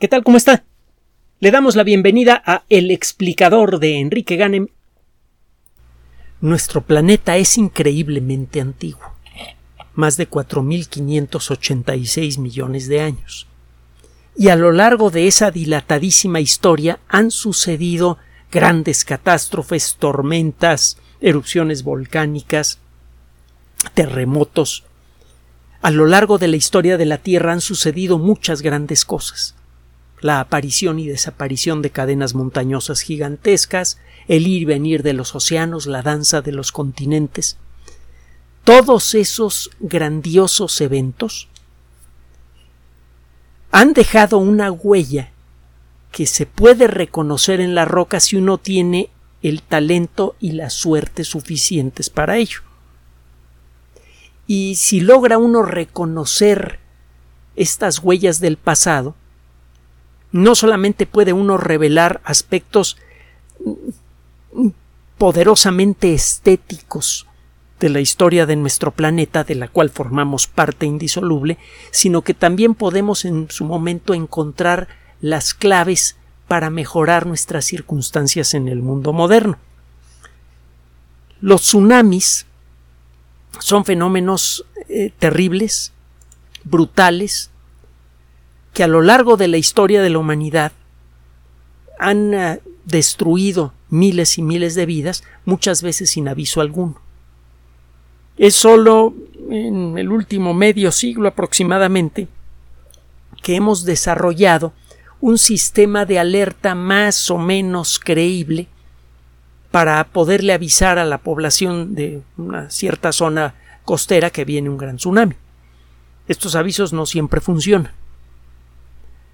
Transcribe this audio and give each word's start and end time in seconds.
¿Qué 0.00 0.08
tal? 0.08 0.24
¿Cómo 0.24 0.36
está? 0.36 0.64
Le 1.38 1.52
damos 1.52 1.76
la 1.76 1.84
bienvenida 1.84 2.42
a 2.44 2.64
El 2.68 2.90
explicador 2.90 3.78
de 3.78 4.00
Enrique 4.00 4.34
Ganem. 4.34 4.66
Nuestro 6.40 6.80
planeta 6.80 7.36
es 7.36 7.56
increíblemente 7.58 8.60
antiguo, 8.60 9.04
más 9.94 10.16
de 10.16 10.28
4.586 10.28 12.40
millones 12.40 12.88
de 12.88 13.02
años. 13.02 13.46
Y 14.36 14.48
a 14.48 14.56
lo 14.56 14.72
largo 14.72 15.12
de 15.12 15.28
esa 15.28 15.52
dilatadísima 15.52 16.40
historia 16.40 16.98
han 17.06 17.30
sucedido 17.30 18.18
grandes 18.50 19.04
catástrofes, 19.04 19.94
tormentas, 19.96 20.98
erupciones 21.20 21.84
volcánicas, 21.84 22.80
terremotos. 23.94 24.82
A 25.82 25.92
lo 25.92 26.06
largo 26.06 26.38
de 26.38 26.48
la 26.48 26.56
historia 26.56 26.96
de 26.96 27.06
la 27.06 27.18
Tierra 27.18 27.52
han 27.52 27.60
sucedido 27.60 28.18
muchas 28.18 28.60
grandes 28.60 29.04
cosas 29.04 29.54
la 30.24 30.40
aparición 30.40 30.98
y 30.98 31.06
desaparición 31.06 31.82
de 31.82 31.90
cadenas 31.90 32.32
montañosas 32.34 33.02
gigantescas, 33.02 33.98
el 34.26 34.46
ir 34.46 34.62
y 34.62 34.64
venir 34.64 35.02
de 35.02 35.12
los 35.12 35.34
océanos, 35.34 35.84
la 35.84 36.00
danza 36.00 36.40
de 36.40 36.50
los 36.50 36.72
continentes. 36.72 37.58
Todos 38.64 39.14
esos 39.14 39.70
grandiosos 39.80 40.80
eventos 40.80 41.48
han 43.70 43.92
dejado 43.92 44.38
una 44.38 44.72
huella 44.72 45.30
que 46.10 46.24
se 46.24 46.46
puede 46.46 46.86
reconocer 46.86 47.60
en 47.60 47.74
la 47.74 47.84
roca 47.84 48.18
si 48.18 48.36
uno 48.36 48.56
tiene 48.56 49.10
el 49.42 49.60
talento 49.60 50.36
y 50.40 50.52
la 50.52 50.70
suerte 50.70 51.24
suficientes 51.24 52.08
para 52.08 52.38
ello. 52.38 52.60
Y 54.46 54.76
si 54.76 55.00
logra 55.00 55.36
uno 55.36 55.60
reconocer 55.60 56.78
estas 57.56 57.98
huellas 57.98 58.40
del 58.40 58.56
pasado, 58.56 59.16
no 60.34 60.56
solamente 60.56 61.06
puede 61.06 61.32
uno 61.32 61.58
revelar 61.58 62.20
aspectos 62.24 62.96
poderosamente 65.16 66.12
estéticos 66.12 67.28
de 67.78 67.88
la 67.88 68.00
historia 68.00 68.44
de 68.44 68.56
nuestro 68.56 68.90
planeta, 68.90 69.44
de 69.44 69.54
la 69.54 69.68
cual 69.68 69.90
formamos 69.90 70.48
parte 70.48 70.86
indisoluble, 70.86 71.56
sino 71.92 72.22
que 72.22 72.34
también 72.34 72.74
podemos 72.74 73.24
en 73.24 73.48
su 73.48 73.64
momento 73.64 74.12
encontrar 74.12 74.88
las 75.20 75.54
claves 75.54 76.16
para 76.48 76.68
mejorar 76.68 77.26
nuestras 77.26 77.64
circunstancias 77.64 78.54
en 78.54 78.66
el 78.66 78.82
mundo 78.82 79.12
moderno. 79.12 79.56
Los 81.40 81.62
tsunamis 81.62 82.46
son 83.60 83.84
fenómenos 83.84 84.66
eh, 84.88 85.12
terribles, 85.16 85.92
brutales, 86.64 87.52
que 88.74 88.84
a 88.84 88.88
lo 88.88 89.00
largo 89.00 89.36
de 89.36 89.48
la 89.48 89.56
historia 89.56 90.02
de 90.02 90.10
la 90.10 90.18
humanidad 90.18 90.72
han 91.98 92.34
eh, 92.34 92.60
destruido 92.84 93.72
miles 93.88 94.36
y 94.36 94.42
miles 94.42 94.74
de 94.74 94.84
vidas, 94.84 95.22
muchas 95.44 95.80
veces 95.80 96.10
sin 96.10 96.28
aviso 96.28 96.60
alguno. 96.60 97.00
Es 98.36 98.56
solo 98.56 99.14
en 99.48 99.96
el 99.96 100.10
último 100.10 100.52
medio 100.52 100.90
siglo 100.90 101.28
aproximadamente 101.28 102.26
que 103.42 103.54
hemos 103.54 103.84
desarrollado 103.84 104.72
un 105.20 105.38
sistema 105.38 106.04
de 106.04 106.18
alerta 106.18 106.74
más 106.74 107.30
o 107.30 107.38
menos 107.38 108.00
creíble 108.00 108.66
para 109.70 110.02
poderle 110.04 110.52
avisar 110.52 110.98
a 110.98 111.04
la 111.04 111.18
población 111.18 111.94
de 111.94 112.22
una 112.36 112.70
cierta 112.70 113.12
zona 113.12 113.54
costera 113.84 114.30
que 114.30 114.44
viene 114.44 114.68
un 114.68 114.78
gran 114.78 114.96
tsunami. 114.96 115.34
Estos 116.26 116.56
avisos 116.56 116.92
no 116.92 117.06
siempre 117.06 117.40
funcionan. 117.40 117.92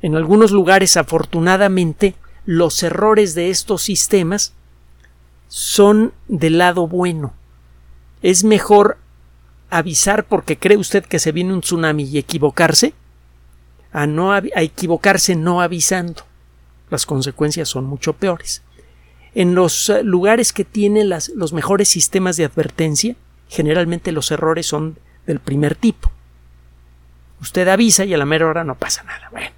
En 0.02 0.16
algunos 0.16 0.50
lugares, 0.50 0.96
afortunadamente, 0.96 2.14
los 2.46 2.82
errores 2.82 3.34
de 3.34 3.50
estos 3.50 3.82
sistemas 3.82 4.54
son 5.48 6.12
del 6.28 6.58
lado 6.58 6.86
bueno. 6.86 7.34
Es 8.22 8.44
mejor 8.44 8.98
avisar 9.68 10.24
porque 10.24 10.58
cree 10.58 10.76
usted 10.76 11.04
que 11.04 11.18
se 11.18 11.32
viene 11.32 11.52
un 11.52 11.60
tsunami 11.60 12.04
y 12.04 12.18
equivocarse 12.18 12.94
a, 13.92 14.06
no, 14.06 14.32
a 14.32 14.40
equivocarse 14.56 15.36
no 15.36 15.60
avisando. 15.60 16.22
Las 16.90 17.06
consecuencias 17.06 17.68
son 17.68 17.84
mucho 17.84 18.14
peores. 18.14 18.62
En 19.34 19.54
los 19.54 19.88
eh, 19.90 20.02
lugares 20.02 20.52
que 20.52 20.64
tienen 20.64 21.08
las, 21.08 21.28
los 21.30 21.52
mejores 21.52 21.88
sistemas 21.88 22.36
de 22.36 22.44
advertencia, 22.44 23.14
generalmente 23.48 24.12
los 24.12 24.30
errores 24.30 24.66
son 24.66 24.98
del 25.26 25.40
primer 25.40 25.76
tipo. 25.76 26.10
Usted 27.40 27.68
avisa 27.68 28.04
y 28.04 28.12
a 28.12 28.18
la 28.18 28.26
mera 28.26 28.48
hora 28.48 28.64
no 28.64 28.74
pasa 28.74 29.02
nada. 29.04 29.28
Bueno, 29.30 29.50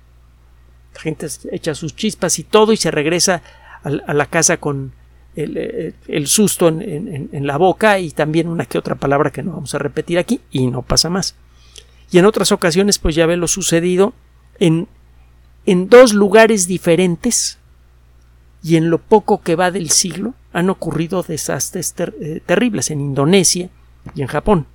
gente 0.94 1.26
echa 1.50 1.74
sus 1.74 1.96
chispas 1.96 2.38
y 2.38 2.44
todo 2.44 2.72
y 2.72 2.76
se 2.76 2.90
regresa 2.90 3.42
a, 3.82 4.14
la 4.14 4.26
casa 4.26 4.58
con 4.58 4.92
el, 5.34 5.56
eh, 5.56 6.26
susto 6.26 6.68
en, 6.68 7.46
la 7.46 7.56
boca 7.56 7.98
y 7.98 8.10
también 8.10 8.48
una 8.48 8.66
que 8.66 8.78
otra 8.78 8.94
palabra 8.94 9.30
que 9.30 9.42
no 9.42 9.52
vamos 9.52 9.74
a 9.74 9.78
repetir 9.78 10.18
aquí 10.18 10.40
y 10.50 10.66
no 10.66 10.82
pasa 10.82 11.10
más. 11.10 11.34
Y 12.10 12.18
en 12.18 12.26
otras 12.26 12.52
ocasiones 12.52 12.98
pues 12.98 13.14
ya 13.14 13.26
ve 13.26 13.36
lo 13.36 13.48
sucedido 13.48 14.12
en, 14.58 14.88
en 15.66 15.88
dos 15.88 16.12
lugares 16.12 16.66
diferentes 16.66 17.58
y 18.62 18.76
en 18.76 18.90
lo 18.90 18.98
poco 18.98 19.40
que 19.42 19.56
va 19.56 19.70
del 19.70 19.90
siglo 19.90 20.34
han 20.52 20.70
ocurrido 20.70 21.22
desastres 21.22 21.94
eh, 21.98 22.40
terribles 22.44 22.90
en 22.90 23.00
Indonesia 23.00 23.70
y 24.14 24.22
en 24.22 24.28
Japón. 24.28 24.66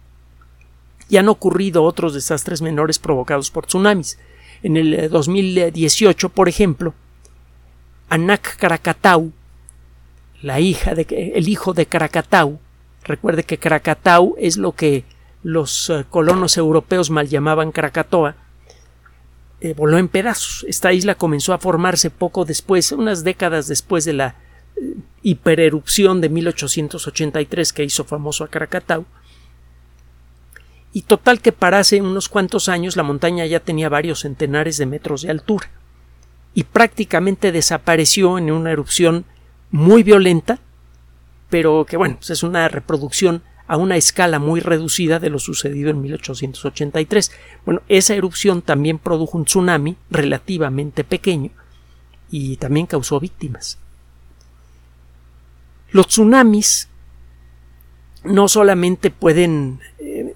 Y 1.09 1.17
han 1.17 1.29
ocurrido 1.29 1.83
otros 1.83 2.13
desastres 2.13 2.61
menores 2.61 2.99
provocados 2.99 3.49
por 3.49 3.65
tsunamis. 3.65 4.17
En 4.63 4.77
el 4.77 5.09
2018, 5.09 6.27
eh, 6.27 6.29
por 6.33 6.49
ejemplo, 6.49 6.93
Anak 8.09 8.57
Krakatau, 8.57 9.31
la 10.41 10.59
hija 10.59 10.95
de, 10.95 11.33
el 11.35 11.49
hijo 11.49 11.73
de 11.73 11.85
Krakatau, 11.85 12.59
recuerde 13.03 13.43
que 13.43 13.57
Krakatau 13.57 14.35
es 14.37 14.57
lo 14.57 14.73
que 14.73 15.05
los 15.43 15.89
eh, 15.89 16.05
colonos 16.09 16.57
europeos 16.57 17.09
mal 17.09 17.27
llamaban 17.27 17.71
Krakatoa, 17.71 18.35
eh, 19.59 19.73
voló 19.73 19.97
en 19.97 20.07
pedazos. 20.07 20.65
Esta 20.67 20.93
isla 20.93 21.15
comenzó 21.15 21.53
a 21.53 21.57
formarse 21.57 22.09
poco 22.09 22.45
después, 22.45 22.91
unas 22.91 23.23
décadas 23.23 23.67
después 23.67 24.05
de 24.05 24.13
la 24.13 24.35
hipererupción 25.23 26.21
de 26.21 26.29
1883 26.29 27.73
que 27.73 27.83
hizo 27.83 28.03
famoso 28.05 28.43
a 28.43 28.49
Krakatau, 28.49 29.05
y 30.97 31.03
total 31.03 31.41
que 31.41 31.51
para 31.51 31.77
hace 31.77 32.01
unos 32.01 32.27
cuantos 32.27 32.67
años 32.69 32.95
la 32.95 33.03
montaña 33.03 33.45
ya 33.45 33.59
tenía 33.59 33.87
varios 33.87 34.21
centenares 34.21 34.79
de 34.79 34.87
metros 34.87 35.21
de 35.21 35.29
altura 35.29 35.69
y 36.55 36.63
prácticamente 36.63 37.51
desapareció 37.51 38.39
en 38.39 38.49
una 38.49 38.71
erupción 38.71 39.23
muy 39.69 40.01
violenta, 40.01 40.57
pero 41.51 41.85
que 41.87 41.97
bueno, 41.97 42.15
pues 42.15 42.31
es 42.31 42.41
una 42.41 42.67
reproducción 42.67 43.43
a 43.67 43.77
una 43.77 43.95
escala 43.95 44.39
muy 44.39 44.59
reducida 44.59 45.19
de 45.19 45.29
lo 45.29 45.37
sucedido 45.37 45.91
en 45.91 46.01
1883. 46.01 47.31
Bueno, 47.63 47.83
esa 47.89 48.15
erupción 48.15 48.63
también 48.63 48.97
produjo 48.97 49.37
un 49.37 49.45
tsunami 49.45 49.97
relativamente 50.09 51.03
pequeño 51.03 51.51
y 52.31 52.57
también 52.57 52.87
causó 52.87 53.19
víctimas. 53.19 53.77
Los 55.91 56.07
tsunamis 56.07 56.89
no 58.23 58.47
solamente 58.47 59.11
pueden 59.11 59.79
eh, 59.99 60.33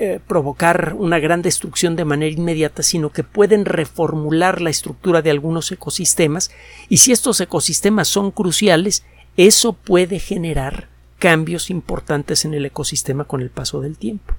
eh, 0.00 0.20
provocar 0.24 0.94
una 0.96 1.18
gran 1.18 1.42
destrucción 1.42 1.96
de 1.96 2.04
manera 2.04 2.32
inmediata, 2.32 2.84
sino 2.84 3.10
que 3.10 3.24
pueden 3.24 3.64
reformular 3.64 4.60
la 4.60 4.70
estructura 4.70 5.22
de 5.22 5.30
algunos 5.30 5.72
ecosistemas 5.72 6.52
y 6.88 6.98
si 6.98 7.10
estos 7.10 7.40
ecosistemas 7.40 8.06
son 8.06 8.30
cruciales, 8.30 9.04
eso 9.36 9.72
puede 9.72 10.20
generar 10.20 10.88
cambios 11.18 11.68
importantes 11.68 12.44
en 12.44 12.54
el 12.54 12.64
ecosistema 12.64 13.24
con 13.24 13.40
el 13.40 13.50
paso 13.50 13.80
del 13.80 13.98
tiempo. 13.98 14.34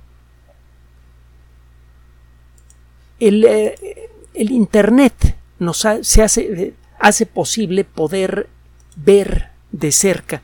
El, 3.20 3.44
eh, 3.44 3.76
Internet 4.34 5.36
nos 5.60 5.86
se 6.02 6.24
eh, 6.24 6.74
hace 7.00 7.26
posible 7.26 7.84
poder 7.84 8.48
ver 8.96 9.50
de 9.74 9.92
cerca 9.92 10.42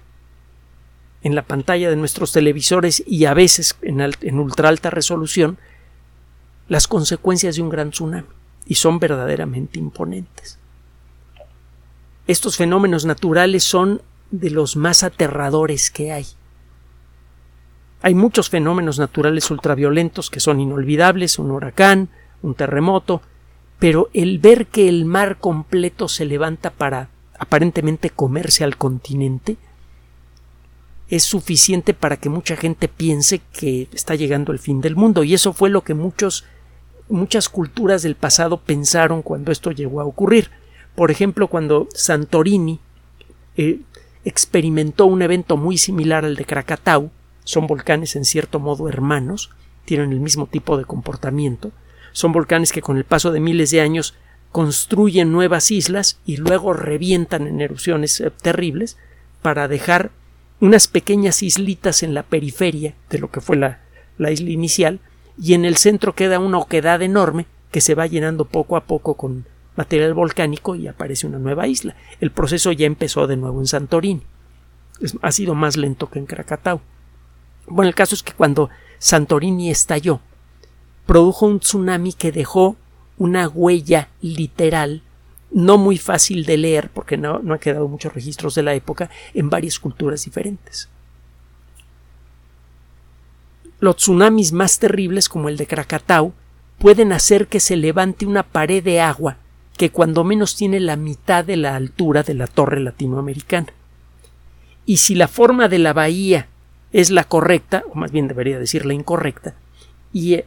en 1.25 1.33
la 1.33 1.41
pantalla 1.41 1.89
de 1.89 1.95
nuestros 1.95 2.31
televisores 2.31 3.03
y 3.07 3.25
a 3.25 3.33
veces 3.33 3.75
en, 3.81 4.39
ultra 4.39 4.69
alta 4.69 4.91
resolución 4.91 5.57
las 6.67 6.87
consecuencias 6.87 7.55
de 7.55 7.63
un 7.63 7.69
gran 7.69 7.89
tsunami 7.89 8.27
y 8.67 8.75
son 8.75 8.99
verdaderamente 8.99 9.79
imponentes. 9.79 10.59
Estos 12.27 12.57
fenómenos 12.57 13.05
naturales 13.05 13.63
son 13.63 14.03
de 14.29 14.51
los 14.51 14.75
más 14.75 15.01
aterradores 15.01 15.89
que 15.89 16.11
hay. 16.11 16.27
Hay 18.03 18.13
muchos 18.13 18.51
fenómenos 18.51 18.99
naturales 18.99 19.49
ultraviolentos 19.49 20.29
que 20.29 20.39
son 20.39 20.59
inolvidables, 20.59 21.39
un 21.39 21.49
huracán, 21.49 22.09
un 22.43 22.53
terremoto, 22.53 23.23
pero 23.79 24.09
el 24.13 24.37
ver 24.37 24.67
que 24.67 24.87
el 24.87 25.05
mar 25.05 25.39
completo 25.39 26.07
se 26.07 26.25
levanta 26.25 26.69
para 26.69 27.09
aparentemente 27.39 28.11
comerse 28.11 28.63
al 28.63 28.77
continente 28.77 29.57
es 31.09 31.23
suficiente 31.23 31.93
para 31.93 32.17
que 32.17 32.29
mucha 32.29 32.55
gente 32.55 32.87
piense 32.87 33.41
que 33.53 33.87
está 33.93 34.15
llegando 34.15 34.51
el 34.51 34.59
fin 34.59 34.81
del 34.81 34.95
mundo 34.95 35.23
y 35.23 35.33
eso 35.33 35.53
fue 35.53 35.69
lo 35.69 35.83
que 35.83 35.93
muchos 35.93 36.45
muchas 37.07 37.49
culturas 37.49 38.01
del 38.01 38.15
pasado 38.15 38.57
pensaron 38.57 39.21
cuando 39.21 39.51
esto 39.51 39.71
llegó 39.71 40.01
a 40.01 40.05
ocurrir. 40.05 40.49
Por 40.95 41.11
ejemplo, 41.11 41.47
cuando 41.47 41.87
Santorini 41.93 42.79
eh, 43.57 43.81
experimentó 44.23 45.05
un 45.05 45.21
evento 45.21 45.57
muy 45.57 45.77
similar 45.77 46.25
al 46.25 46.35
de 46.35 46.45
Krakatau, 46.45 47.11
son 47.43 47.67
volcanes 47.67 48.15
en 48.15 48.25
cierto 48.25 48.59
modo 48.59 48.89
hermanos, 48.89 49.51
tienen 49.85 50.11
el 50.13 50.19
mismo 50.19 50.47
tipo 50.47 50.77
de 50.77 50.85
comportamiento, 50.85 51.71
son 52.11 52.31
volcanes 52.31 52.71
que 52.71 52.81
con 52.81 52.97
el 52.97 53.03
paso 53.03 53.31
de 53.31 53.39
miles 53.39 53.69
de 53.69 53.81
años 53.81 54.15
construyen 54.51 55.31
nuevas 55.31 55.69
islas 55.69 56.19
y 56.25 56.37
luego 56.37 56.73
revientan 56.73 57.45
en 57.45 57.61
erupciones 57.61 58.19
eh, 58.21 58.31
terribles 58.31 58.97
para 59.41 59.67
dejar 59.67 60.11
unas 60.59 60.87
pequeñas 60.87 61.43
islitas 61.43 62.03
en 62.03 62.13
la 62.13 62.23
periferia 62.23 62.95
de 63.09 63.19
lo 63.19 63.29
que 63.29 63.41
fue 63.41 63.57
la, 63.57 63.81
la 64.17 64.31
isla 64.31 64.49
inicial 64.49 64.99
y 65.37 65.53
en 65.53 65.65
el 65.65 65.77
centro 65.77 66.15
queda 66.15 66.39
una 66.39 66.57
oquedad 66.57 67.01
enorme 67.01 67.45
que 67.71 67.81
se 67.81 67.95
va 67.95 68.07
llenando 68.07 68.45
poco 68.45 68.77
a 68.77 68.85
poco 68.85 69.15
con 69.15 69.45
material 69.75 70.13
volcánico 70.13 70.75
y 70.75 70.87
aparece 70.87 71.27
una 71.27 71.39
nueva 71.39 71.67
isla. 71.67 71.95
El 72.21 72.31
proceso 72.31 72.71
ya 72.71 72.85
empezó 72.85 73.27
de 73.27 73.37
nuevo 73.37 73.59
en 73.59 73.67
Santorini. 73.67 74.23
ha 75.21 75.31
sido 75.31 75.55
más 75.55 75.75
lento 75.75 76.09
que 76.09 76.19
en 76.19 76.25
Krakatau. 76.25 76.79
Bueno, 77.67 77.89
el 77.89 77.95
caso 77.95 78.15
es 78.15 78.23
que 78.23 78.33
cuando 78.33 78.69
Santorini 78.99 79.69
estalló, 79.69 80.21
produjo 81.05 81.45
un 81.45 81.59
tsunami 81.59 82.13
que 82.13 82.31
dejó 82.31 82.77
una 83.17 83.47
huella 83.47 84.09
literal, 84.21 85.01
no 85.55 85.77
muy 85.77 85.97
fácil 85.97 86.43
de 86.43 86.57
leer, 86.57 86.89
porque 86.93 87.15
no, 87.15 87.39
no 87.39 87.53
han 87.53 87.61
quedado 87.61 87.87
muchos 87.87 88.13
registros 88.13 88.55
de 88.55 88.63
la 88.63 88.73
época, 88.73 89.09
en 89.33 89.49
varias 89.49 89.79
culturas 89.79 90.25
diferentes. 90.25 90.89
Los 93.79 93.95
tsunamis 93.95 94.51
más 94.51 94.79
terribles, 94.79 95.29
como 95.29 95.47
el 95.47 95.55
de 95.55 95.65
Krakatau, 95.65 96.33
pueden 96.77 97.13
hacer 97.13 97.47
que 97.47 97.61
se 97.61 97.77
levante 97.77 98.25
una 98.25 98.43
pared 98.43 98.83
de 98.83 98.99
agua 98.99 99.37
que 99.77 99.91
cuando 99.91 100.25
menos 100.25 100.57
tiene 100.57 100.81
la 100.81 100.97
mitad 100.97 101.45
de 101.45 101.55
la 101.55 101.77
altura 101.77 102.23
de 102.23 102.33
la 102.33 102.47
torre 102.47 102.81
latinoamericana. 102.81 103.71
Y 104.85 104.97
si 104.97 105.15
la 105.15 105.29
forma 105.29 105.69
de 105.69 105.79
la 105.79 105.93
bahía 105.93 106.49
es 106.91 107.11
la 107.11 107.23
correcta, 107.23 107.85
o 107.89 107.95
más 107.95 108.11
bien 108.11 108.27
debería 108.27 108.59
decir 108.59 108.85
la 108.85 108.93
incorrecta, 108.93 109.55
y 110.11 110.33
eh, 110.33 110.45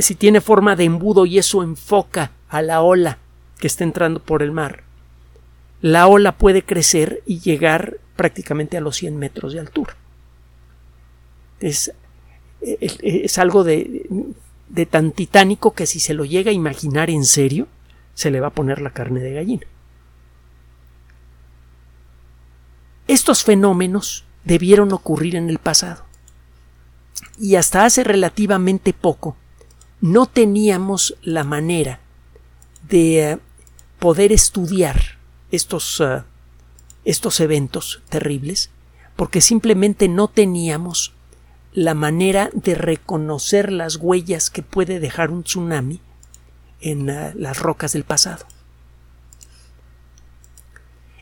si 0.00 0.16
tiene 0.16 0.40
forma 0.40 0.74
de 0.74 0.84
embudo 0.84 1.24
y 1.24 1.38
eso 1.38 1.62
enfoca 1.62 2.32
a 2.48 2.62
la 2.62 2.80
ola 2.80 3.18
que 3.58 3.66
está 3.66 3.84
entrando 3.84 4.22
por 4.22 4.42
el 4.42 4.52
mar, 4.52 4.84
la 5.80 6.06
ola 6.06 6.36
puede 6.38 6.62
crecer 6.62 7.22
y 7.26 7.40
llegar 7.40 7.98
prácticamente 8.16 8.76
a 8.76 8.80
los 8.80 8.96
100 8.96 9.16
metros 9.16 9.52
de 9.52 9.60
altura. 9.60 9.96
Es, 11.60 11.92
es, 12.60 13.38
algo 13.38 13.64
de, 13.64 14.06
de 14.68 14.86
tan 14.86 15.12
titánico 15.12 15.74
que 15.74 15.86
si 15.86 16.00
se 16.00 16.14
lo 16.14 16.24
llega 16.24 16.50
a 16.50 16.54
imaginar 16.54 17.10
en 17.10 17.24
serio, 17.24 17.68
se 18.14 18.30
le 18.30 18.40
va 18.40 18.48
a 18.48 18.54
poner 18.54 18.80
la 18.80 18.90
carne 18.90 19.20
de 19.20 19.34
gallina. 19.34 19.66
Estos 23.06 23.44
fenómenos 23.44 24.24
debieron 24.44 24.92
ocurrir 24.92 25.36
en 25.36 25.48
el 25.48 25.58
pasado. 25.58 26.04
Y 27.38 27.54
hasta 27.54 27.84
hace 27.84 28.04
relativamente 28.04 28.92
poco 28.92 29.36
no 30.00 30.26
teníamos 30.26 31.16
la 31.22 31.44
manera 31.44 32.00
de 32.88 33.32
eh, 33.32 33.38
poder 33.98 34.32
estudiar 34.32 35.18
estos, 35.50 36.00
eh, 36.00 36.22
estos 37.04 37.40
eventos 37.40 38.02
terribles 38.08 38.70
porque 39.16 39.40
simplemente 39.40 40.08
no 40.08 40.28
teníamos 40.28 41.12
la 41.72 41.94
manera 41.94 42.50
de 42.52 42.74
reconocer 42.74 43.72
las 43.72 43.96
huellas 43.96 44.48
que 44.50 44.62
puede 44.62 45.00
dejar 45.00 45.30
un 45.30 45.42
tsunami 45.42 46.00
en 46.80 47.10
eh, 47.10 47.32
las 47.34 47.58
rocas 47.58 47.92
del 47.92 48.04
pasado. 48.04 48.46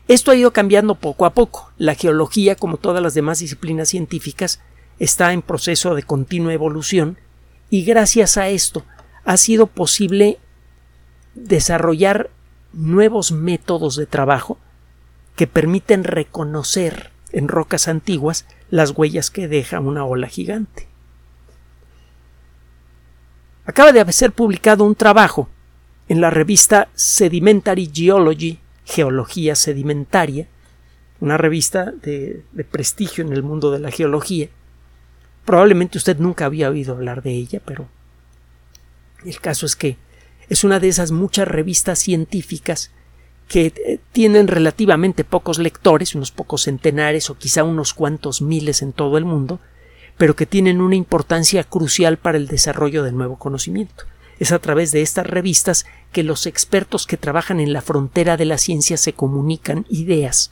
Esto 0.07 0.31
ha 0.31 0.35
ido 0.35 0.53
cambiando 0.53 0.95
poco 0.95 1.25
a 1.25 1.33
poco. 1.33 1.71
La 1.77 1.95
geología, 1.95 2.55
como 2.55 2.77
todas 2.77 3.03
las 3.03 3.13
demás 3.13 3.39
disciplinas 3.39 3.89
científicas, 3.89 4.61
está 4.99 5.33
en 5.33 5.41
proceso 5.41 5.95
de 5.95 6.03
continua 6.03 6.53
evolución 6.53 7.17
y 7.69 7.83
gracias 7.83 8.37
a 8.37 8.47
esto 8.47 8.85
ha 9.25 9.37
sido 9.37 9.67
posible 9.67 10.39
desarrollar 11.35 12.29
nuevos 12.77 13.31
métodos 13.31 13.95
de 13.95 14.05
trabajo 14.05 14.57
que 15.35 15.47
permiten 15.47 16.03
reconocer 16.03 17.11
en 17.31 17.47
rocas 17.47 17.87
antiguas 17.87 18.45
las 18.69 18.91
huellas 18.91 19.31
que 19.31 19.47
deja 19.47 19.79
una 19.79 20.05
ola 20.05 20.27
gigante. 20.27 20.87
Acaba 23.65 23.91
de 23.91 24.13
ser 24.13 24.31
publicado 24.31 24.85
un 24.85 24.95
trabajo 24.95 25.49
en 26.07 26.21
la 26.21 26.29
revista 26.29 26.87
Sedimentary 26.93 27.91
Geology, 27.93 28.59
Geología 28.85 29.55
Sedimentaria, 29.55 30.47
una 31.19 31.37
revista 31.37 31.91
de, 31.91 32.43
prestigio 32.71 33.25
en 33.25 33.33
el 33.33 33.43
mundo 33.43 33.71
de 33.71 33.79
la 33.79 33.91
geología. 33.91 34.49
Probablemente 35.45 35.97
usted 35.97 36.17
nunca 36.17 36.45
había 36.45 36.69
oído 36.69 36.93
hablar 36.93 37.23
de 37.23 37.31
ella, 37.31 37.61
pero 37.65 37.89
el 39.25 39.39
caso 39.41 39.65
es 39.65 39.75
que 39.75 39.97
es 40.49 40.63
una 40.63 40.79
de 40.79 40.87
esas 40.87 41.11
muchas 41.11 41.47
revistas 41.47 41.99
científicas 41.99 42.91
que 43.47 43.67
eh, 43.67 43.99
tienen 44.11 44.47
relativamente 44.47 45.23
pocos 45.23 45.57
lectores, 45.57 46.15
unos 46.15 46.31
pocos 46.31 46.63
centenares 46.63 47.29
o 47.29 47.37
quizá 47.37 47.63
unos 47.63 47.93
cuantos 47.93 48.41
miles 48.41 48.81
en 48.81 48.93
todo 48.93 49.17
el 49.17 49.25
mundo, 49.25 49.59
pero 50.17 50.35
que 50.35 50.45
tienen 50.45 50.81
una 50.81 50.95
importancia 50.95 51.63
crucial 51.63 52.17
para 52.17 52.37
el 52.37 52.47
desarrollo 52.47 53.03
del 53.03 53.15
nuevo 53.15 53.37
conocimiento. 53.37 54.05
Es 54.39 54.51
a 54.51 54.59
través 54.59 54.91
de 54.91 55.01
estas 55.01 55.27
revistas 55.27 55.85
que 56.11 56.23
los 56.23 56.45
expertos 56.45 57.07
que 57.07 57.17
trabajan 57.17 57.59
en 57.59 57.73
la 57.73 57.81
frontera 57.81 58.37
de 58.37 58.45
la 58.45 58.57
ciencia 58.57 58.97
se 58.97 59.13
comunican 59.13 59.85
ideas. 59.89 60.51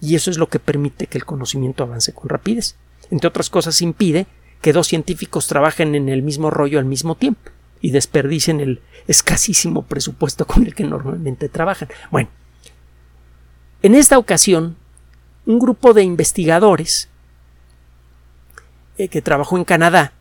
Y 0.00 0.14
eso 0.14 0.30
es 0.30 0.38
lo 0.38 0.48
que 0.48 0.58
permite 0.58 1.06
que 1.06 1.18
el 1.18 1.24
conocimiento 1.24 1.82
avance 1.82 2.12
con 2.12 2.28
rapidez. 2.28 2.76
Entre 3.10 3.28
otras 3.28 3.50
cosas, 3.50 3.82
impide 3.82 4.26
que 4.62 4.72
dos 4.72 4.86
científicos 4.86 5.46
trabajen 5.46 5.94
en 5.94 6.08
el 6.08 6.22
mismo 6.22 6.50
rollo 6.50 6.78
al 6.78 6.84
mismo 6.84 7.16
tiempo 7.16 7.50
y 7.80 7.90
desperdicien 7.90 8.60
el 8.60 8.80
escasísimo 9.06 9.82
presupuesto 9.82 10.46
con 10.46 10.64
el 10.64 10.74
que 10.74 10.84
normalmente 10.84 11.48
trabajan. 11.48 11.88
Bueno, 12.10 12.28
en 13.82 13.94
esta 13.94 14.18
ocasión, 14.18 14.76
un 15.46 15.58
grupo 15.58 15.94
de 15.94 16.02
investigadores 16.02 17.08
eh, 18.98 19.08
que 19.08 19.22
trabajó 19.22 19.56
en 19.56 19.64
Canadá, 19.64 20.12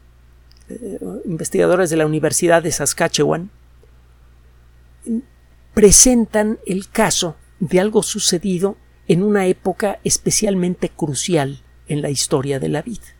eh, 0.69 0.99
investigadores 1.25 1.89
de 1.89 1.97
la 1.97 2.05
Universidad 2.05 2.63
de 2.63 2.71
Saskatchewan, 2.71 3.49
presentan 5.73 6.59
el 6.65 6.89
caso 6.89 7.35
de 7.59 7.79
algo 7.79 8.03
sucedido 8.03 8.77
en 9.07 9.23
una 9.23 9.47
época 9.47 9.99
especialmente 10.03 10.89
crucial 10.89 11.61
en 11.87 12.01
la 12.01 12.09
historia 12.09 12.59
de 12.59 12.69
la 12.69 12.81
vida. 12.81 13.18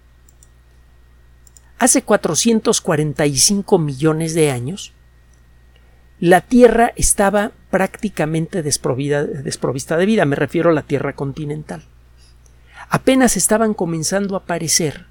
Hace 1.80 2.04
445 2.04 3.80
millones 3.80 4.34
de 4.34 4.52
años, 4.52 4.94
la 6.20 6.42
Tierra 6.42 6.92
estaba 6.98 7.52
prácticamente 7.72 8.62
desprovista 8.62 9.98
de 9.98 10.06
vida, 10.06 10.26
me 10.26 10.36
refiero 10.36 10.72
a 10.72 10.74
la 10.74 10.82
Tierra 10.82 11.14
continental. 11.14 11.84
Apenas 12.90 13.38
estaban 13.38 13.74
comenzando 13.74 14.36
a 14.36 14.40
aparecer 14.40 15.06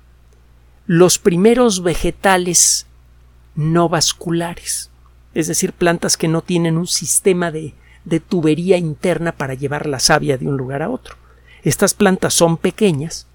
los 0.89 1.19
primeros 1.19 1.83
vegetales 1.83 2.87
no 3.55 3.89
vasculares, 3.89 4.91
es 5.33 5.47
decir, 5.47 5.73
plantas 5.73 6.17
que 6.17 6.29
no 6.29 6.43
tienen 6.43 6.77
un 6.77 6.89
sistema 6.89 7.53
de, 7.53 7.75
tubería 8.29 8.79
interna 8.79 9.33
para 9.33 9.55
llevar 9.55 9.87
la 9.87 10.01
savia 10.01 10.39
de 10.39 10.49
un 10.49 10.57
lugar 10.57 10.83
a 10.83 10.91
otro. 10.91 11.15
Estas 11.63 11.95
plantas 11.95 12.35
son 12.35 12.57
pequeñas, 12.57 13.27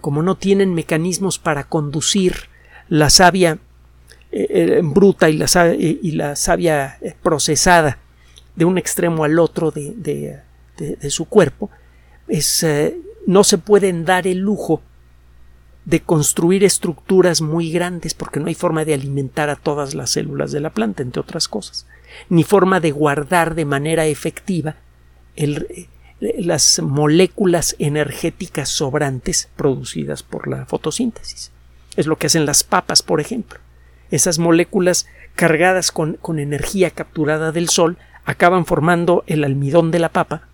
como 0.00 0.22
no 0.22 0.36
tienen 0.36 0.74
mecanismos 0.74 1.38
para 1.38 1.64
conducir 1.64 2.48
la 2.88 3.10
savia 3.10 3.58
eh, 4.30 4.46
eh, 4.50 4.80
bruta 4.82 5.30
y 5.30 5.36
la, 5.36 6.36
savia 6.36 6.98
eh, 7.00 7.14
procesada 7.22 7.98
de 8.56 8.64
un 8.64 8.78
extremo 8.78 9.24
al 9.24 9.38
otro 9.38 9.70
de, 9.70 9.94
de, 9.96 11.10
su 11.10 11.26
cuerpo, 11.26 11.70
es, 12.26 12.66
no 13.26 13.44
se 13.44 13.58
pueden 13.58 14.04
dar 14.04 14.26
el 14.26 14.38
lujo 14.38 14.82
de 15.84 16.00
construir 16.00 16.64
estructuras 16.64 17.40
muy 17.40 17.70
grandes 17.70 18.14
porque 18.14 18.40
no 18.40 18.48
hay 18.48 18.54
forma 18.54 18.84
de 18.84 18.94
alimentar 18.94 19.48
a 19.48 19.56
todas 19.56 19.94
las 19.94 20.10
células 20.10 20.52
de 20.52 20.60
la 20.60 20.70
planta, 20.70 21.02
entre 21.02 21.20
otras 21.20 21.48
cosas, 21.48 21.86
ni 22.28 22.42
forma 22.42 22.80
de 22.80 22.90
guardar 22.90 23.54
de 23.54 23.64
manera 23.64 24.06
efectiva 24.06 24.76
el, 25.36 25.88
las 26.20 26.80
moléculas 26.80 27.76
energéticas 27.78 28.68
sobrantes 28.68 29.48
producidas 29.56 30.22
por 30.22 30.48
la 30.48 30.66
fotosíntesis. 30.66 31.52
Es 31.96 32.06
lo 32.06 32.16
que 32.16 32.26
hacen 32.26 32.46
las 32.46 32.64
papas, 32.64 33.02
por 33.02 33.20
ejemplo. 33.20 33.60
Esas 34.10 34.38
moléculas 34.38 35.06
cargadas 35.34 35.92
con, 35.92 36.14
con 36.14 36.38
energía 36.38 36.90
capturada 36.90 37.52
del 37.52 37.68
sol 37.68 37.98
acaban 38.24 38.66
formando 38.66 39.24
el 39.26 39.44
almidón 39.44 39.90
de 39.90 39.98
la 39.98 40.08
papa 40.08 40.48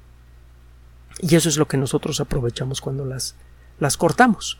y 1.20 1.34
eso 1.36 1.48
es 1.48 1.56
lo 1.56 1.66
que 1.66 1.76
nosotros 1.76 2.20
aprovechamos 2.20 2.80
cuando 2.80 3.04
las, 3.04 3.36
las 3.78 3.96
cortamos 3.96 4.58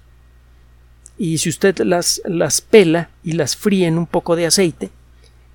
y 1.17 1.39
si 1.39 1.49
usted 1.49 1.79
las, 1.81 2.21
las 2.25 2.61
pela 2.61 3.11
y 3.23 3.33
las 3.33 3.57
fríe 3.57 3.87
en 3.87 3.99
un 3.99 4.07
poco 4.07 4.37
de 4.37 4.47
aceite, 4.47 4.91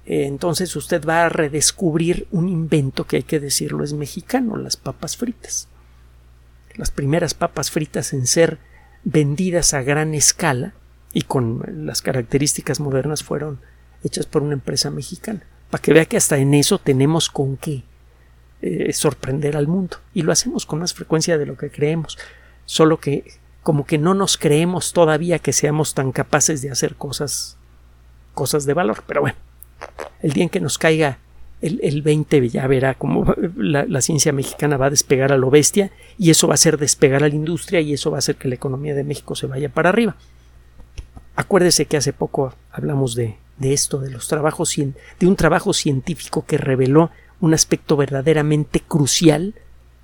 eh, 0.10 0.26
entonces 0.26 0.76
usted 0.76 1.06
va 1.06 1.26
a 1.26 1.30
redescubrir 1.30 2.28
un 2.32 2.50
invento 2.50 3.06
que 3.06 3.18
hay 3.18 3.24
que 3.24 3.40
decirlo 3.40 3.84
es 3.84 3.94
mexicano, 3.94 4.58
las 4.58 4.76
papas 4.76 5.16
fritas. 5.16 5.68
Las 6.76 6.90
primeras 6.90 7.36
papas 7.36 7.70
fritas 7.70 8.12
en 8.14 8.26
ser 8.26 8.58
vendidas 9.04 9.76
a 9.76 9.84
gran 9.84 10.16
escala 10.16 10.74
y 11.14 11.22
con 11.22 11.86
las 11.86 12.02
características 12.02 12.80
modernas 12.80 13.24
fueron 13.24 13.60
hechas 14.04 14.26
por 14.26 14.42
una 14.42 14.54
empresa 14.54 14.90
mexicana. 14.90 15.44
Para 15.70 15.82
que 15.84 15.94
vea 15.94 16.06
que 16.06 16.18
hasta 16.18 16.40
en 16.40 16.56
eso 16.56 16.80
tenemos 16.80 17.30
con 17.30 17.56
qué 17.56 17.84
eh, 18.64 18.92
sorprender 18.94 19.56
al 19.56 19.68
mundo. 19.68 19.98
Y 20.16 20.24
lo 20.24 20.32
hacemos 20.32 20.66
con 20.66 20.80
más 20.80 20.96
frecuencia 20.96 21.38
de 21.38 21.46
lo 21.46 21.56
que 21.56 21.70
creemos. 21.70 22.18
Solo 22.66 23.00
que 23.00 23.26
como 23.62 23.86
que 23.86 24.00
no 24.00 24.16
nos 24.16 24.38
creemos 24.38 24.92
todavía 24.92 25.38
que 25.38 25.54
seamos 25.54 25.94
tan 25.94 26.12
capaces 26.12 26.64
de 26.64 26.72
hacer 26.72 26.96
cosas 26.96 27.58
cosas 28.34 28.66
de 28.66 28.74
valor. 28.74 29.04
Pero 29.06 29.22
bueno, 29.22 29.38
el 30.22 30.34
día 30.34 30.44
en 30.44 30.50
que 30.50 30.60
nos 30.60 30.78
caiga 30.78 31.20
el, 31.62 31.80
el 31.84 32.02
20 32.02 32.50
ya 32.50 32.68
verá 32.68 32.94
cómo 32.94 33.34
la, 33.58 34.02
ciencia 34.02 34.32
mexicana 34.32 34.78
va 34.78 34.88
a 34.88 34.90
despegar 34.90 35.32
a 35.34 35.38
lo 35.38 35.50
bestia 35.50 35.92
y 36.18 36.30
eso 36.30 36.48
va 36.48 36.54
a 36.54 36.56
hacer 36.56 36.78
despegar 36.78 37.24
a 37.24 37.28
la 37.28 37.36
industria 37.36 37.82
y 37.82 37.94
eso 37.94 38.12
va 38.12 38.18
a 38.18 38.20
hacer 38.20 38.36
que 38.36 38.48
la 38.48 38.56
economía 38.56 38.96
de 38.96 39.04
México 39.04 39.36
se 39.36 39.48
vaya 39.48 39.70
para 39.70 39.90
arriba. 39.90 40.16
Acuérdese 41.36 41.86
que 41.86 41.98
hace 41.98 42.14
poco 42.14 42.54
hablamos 42.72 43.16
de, 43.16 43.38
de 43.58 43.74
esto, 43.74 44.00
de 44.00 44.10
los 44.10 44.28
trabajos, 44.28 44.76
de 44.76 45.28
un 45.28 45.36
trabajo 45.36 45.74
científico 45.74 46.46
que 46.46 46.58
reveló 46.58 47.12
un 47.42 47.54
aspecto 47.54 47.98
verdaderamente 47.98 48.82
crucial 48.82 49.56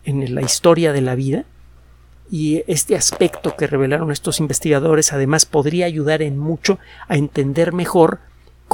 en 0.03 0.36
la 0.36 0.41
historia 0.41 0.93
de 0.93 1.01
la 1.01 1.15
vida 1.15 1.45
y 2.29 2.63
este 2.67 2.95
aspecto 2.95 3.55
que 3.55 3.67
revelaron 3.67 4.12
estos 4.12 4.39
investigadores 4.39 5.13
además 5.13 5.45
podría 5.45 5.86
ayudar 5.86 6.22
en 6.22 6.38
mucho 6.38 6.79
a 7.07 7.17
entender 7.17 7.72
mejor 7.72 8.19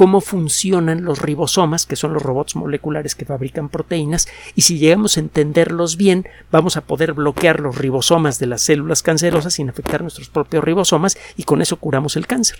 cómo 0.02 0.20
funcionan 0.20 1.04
los 1.04 1.22
ribosomas, 1.22 1.86
que 1.86 1.94
son 1.94 2.12
los 2.12 2.24
robots 2.24 2.56
moleculares 2.56 3.14
que 3.14 3.24
fabrican 3.24 3.68
proteínas, 3.68 4.26
y 4.56 4.62
si 4.62 4.76
llegamos 4.76 5.16
a 5.16 5.20
entenderlos 5.20 5.96
bien, 5.96 6.26
vamos 6.50 6.76
a 6.76 6.80
poder 6.80 7.12
bloquear 7.12 7.60
los 7.60 7.78
ribosomas 7.78 8.40
de 8.40 8.48
las 8.48 8.62
células 8.62 9.00
cancerosas 9.04 9.54
sin 9.54 9.68
afectar 9.68 10.02
nuestros 10.02 10.28
propios 10.28 10.64
ribosomas 10.64 11.16
y 11.36 11.44
con 11.44 11.62
eso 11.62 11.76
curamos 11.76 12.16
el 12.16 12.26
cáncer. 12.26 12.58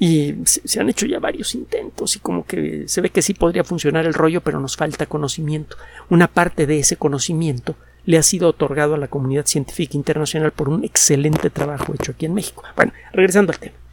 Y 0.00 0.34
se 0.44 0.80
han 0.80 0.90
hecho 0.90 1.06
ya 1.06 1.20
varios 1.20 1.54
intentos 1.54 2.16
y 2.16 2.18
como 2.18 2.44
que 2.44 2.88
se 2.88 3.00
ve 3.00 3.10
que 3.10 3.22
sí 3.22 3.32
podría 3.32 3.62
funcionar 3.62 4.04
el 4.04 4.14
rollo, 4.14 4.40
pero 4.40 4.58
nos 4.58 4.76
falta 4.76 5.06
conocimiento. 5.06 5.76
Una 6.10 6.26
parte 6.26 6.66
de 6.66 6.80
ese 6.80 6.96
conocimiento 6.96 7.76
le 8.04 8.18
ha 8.18 8.24
sido 8.24 8.48
otorgado 8.48 8.94
a 8.94 8.98
la 8.98 9.06
comunidad 9.06 9.46
científica 9.46 9.96
internacional 9.96 10.50
por 10.50 10.68
un 10.68 10.82
excelente 10.82 11.50
trabajo 11.50 11.94
hecho 11.94 12.10
aquí 12.10 12.26
en 12.26 12.34
México. 12.34 12.64
Bueno, 12.74 12.92
regresando 13.12 13.52
al 13.52 13.60
tema. 13.60 13.83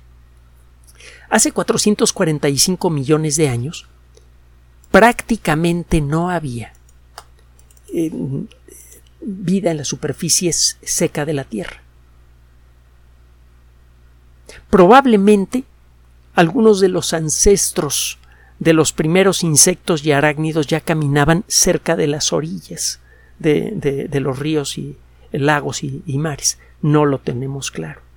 Hace 1.31 1.53
445 1.53 2.89
millones 2.89 3.37
de 3.37 3.47
años 3.47 3.87
prácticamente 4.91 6.01
no 6.01 6.29
había 6.29 6.73
eh, 7.93 8.11
vida 9.21 9.71
en 9.71 9.77
la 9.77 9.85
superficie 9.85 10.51
seca 10.51 11.25
de 11.25 11.33
la 11.33 11.45
Tierra. 11.45 11.81
Probablemente 14.69 15.63
algunos 16.35 16.81
de 16.81 16.89
los 16.89 17.13
ancestros 17.13 18.19
de 18.59 18.73
los 18.73 18.91
primeros 18.91 19.41
insectos 19.41 20.05
y 20.05 20.11
arácnidos 20.11 20.67
ya 20.67 20.81
caminaban 20.81 21.45
cerca 21.47 21.95
de 21.95 22.07
las 22.07 22.33
orillas 22.33 22.99
de, 23.39 24.09
los 24.19 24.37
ríos 24.37 24.77
y 24.77 24.97
lagos 25.31 25.81
y, 25.83 26.03
y 26.05 26.17
mares. 26.17 26.59
No 26.81 27.05
lo 27.05 27.19
tenemos 27.19 27.71
claro. 27.71 28.10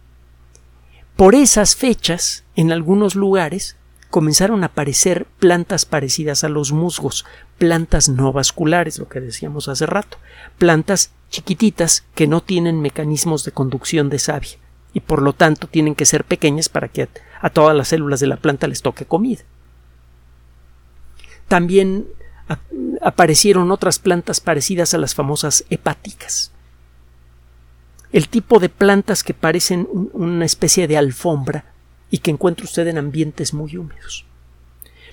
Por 1.16 1.36
esas 1.36 1.76
fechas, 1.76 2.44
en 2.56 2.72
algunos 2.72 3.14
lugares, 3.14 3.76
comenzaron 4.10 4.62
a 4.62 4.66
aparecer 4.66 5.26
plantas 5.38 5.84
parecidas 5.84 6.42
a 6.42 6.48
los 6.48 6.72
musgos, 6.72 7.24
plantas 7.58 8.08
no 8.08 8.32
vasculares, 8.32 8.98
lo 8.98 9.08
que 9.08 9.20
decíamos 9.20 9.68
hace 9.68 9.86
rato, 9.86 10.18
plantas 10.58 11.12
chiquititas 11.30 12.04
que 12.14 12.26
no 12.26 12.40
tienen 12.40 12.80
mecanismos 12.80 13.44
de 13.44 13.52
conducción 13.52 14.08
de 14.08 14.18
savia 14.18 14.58
y 14.92 15.00
por 15.00 15.22
lo 15.22 15.32
tanto 15.32 15.66
tienen 15.66 15.94
que 15.94 16.06
ser 16.06 16.24
pequeñas 16.24 16.68
para 16.68 16.88
que 16.88 17.08
a 17.40 17.50
todas 17.50 17.76
las 17.76 17.88
células 17.88 18.20
de 18.20 18.28
la 18.28 18.36
planta 18.36 18.68
les 18.68 18.82
toque 18.82 19.04
comida. 19.04 19.42
También 21.48 22.06
aparecieron 23.02 23.70
otras 23.70 23.98
plantas 23.98 24.40
parecidas 24.40 24.94
a 24.94 24.98
las 24.98 25.14
famosas 25.14 25.64
hepáticas. 25.70 26.53
El 28.14 28.28
tipo 28.28 28.60
de 28.60 28.68
plantas 28.68 29.22
que 29.22 29.34
parecen 29.34 29.88
una 30.12 30.44
especie 30.44 30.86
de 30.86 30.96
alfombra 30.96 31.66
y 32.10 32.18
que 32.18 32.30
encuentra 32.30 32.64
usted 32.64 32.86
en 32.86 32.96
ambientes 32.96 33.52
muy 33.52 33.76
húmedos. 33.76 34.24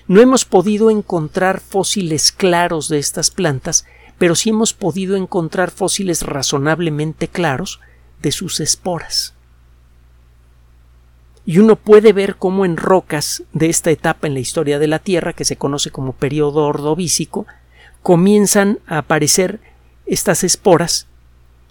No 0.06 0.20
hemos 0.20 0.44
podido 0.44 0.88
encontrar 0.88 1.60
fósiles 1.60 2.30
claros 2.30 2.88
de 2.88 2.98
estas 2.98 3.30
plantas, 3.30 3.84
pero 4.18 4.34
sí 4.34 4.50
hemos 4.50 4.72
podido 4.72 5.16
encontrar 5.16 5.70
fósiles 5.70 6.22
razonablemente 6.22 7.28
claros 7.28 7.80
de 8.22 8.30
sus 8.30 8.60
esporas 8.60 9.34
y 11.44 11.58
uno 11.58 11.76
puede 11.76 12.12
ver 12.12 12.36
cómo 12.36 12.64
en 12.64 12.76
rocas 12.76 13.42
de 13.52 13.68
esta 13.68 13.90
etapa 13.90 14.26
en 14.26 14.34
la 14.34 14.40
historia 14.40 14.78
de 14.78 14.86
la 14.86 15.00
Tierra, 15.00 15.32
que 15.32 15.44
se 15.44 15.56
conoce 15.56 15.90
como 15.90 16.12
periodo 16.12 16.64
ordovícico, 16.64 17.46
comienzan 18.02 18.78
a 18.86 18.98
aparecer 18.98 19.60
estas 20.06 20.44
esporas 20.44 21.08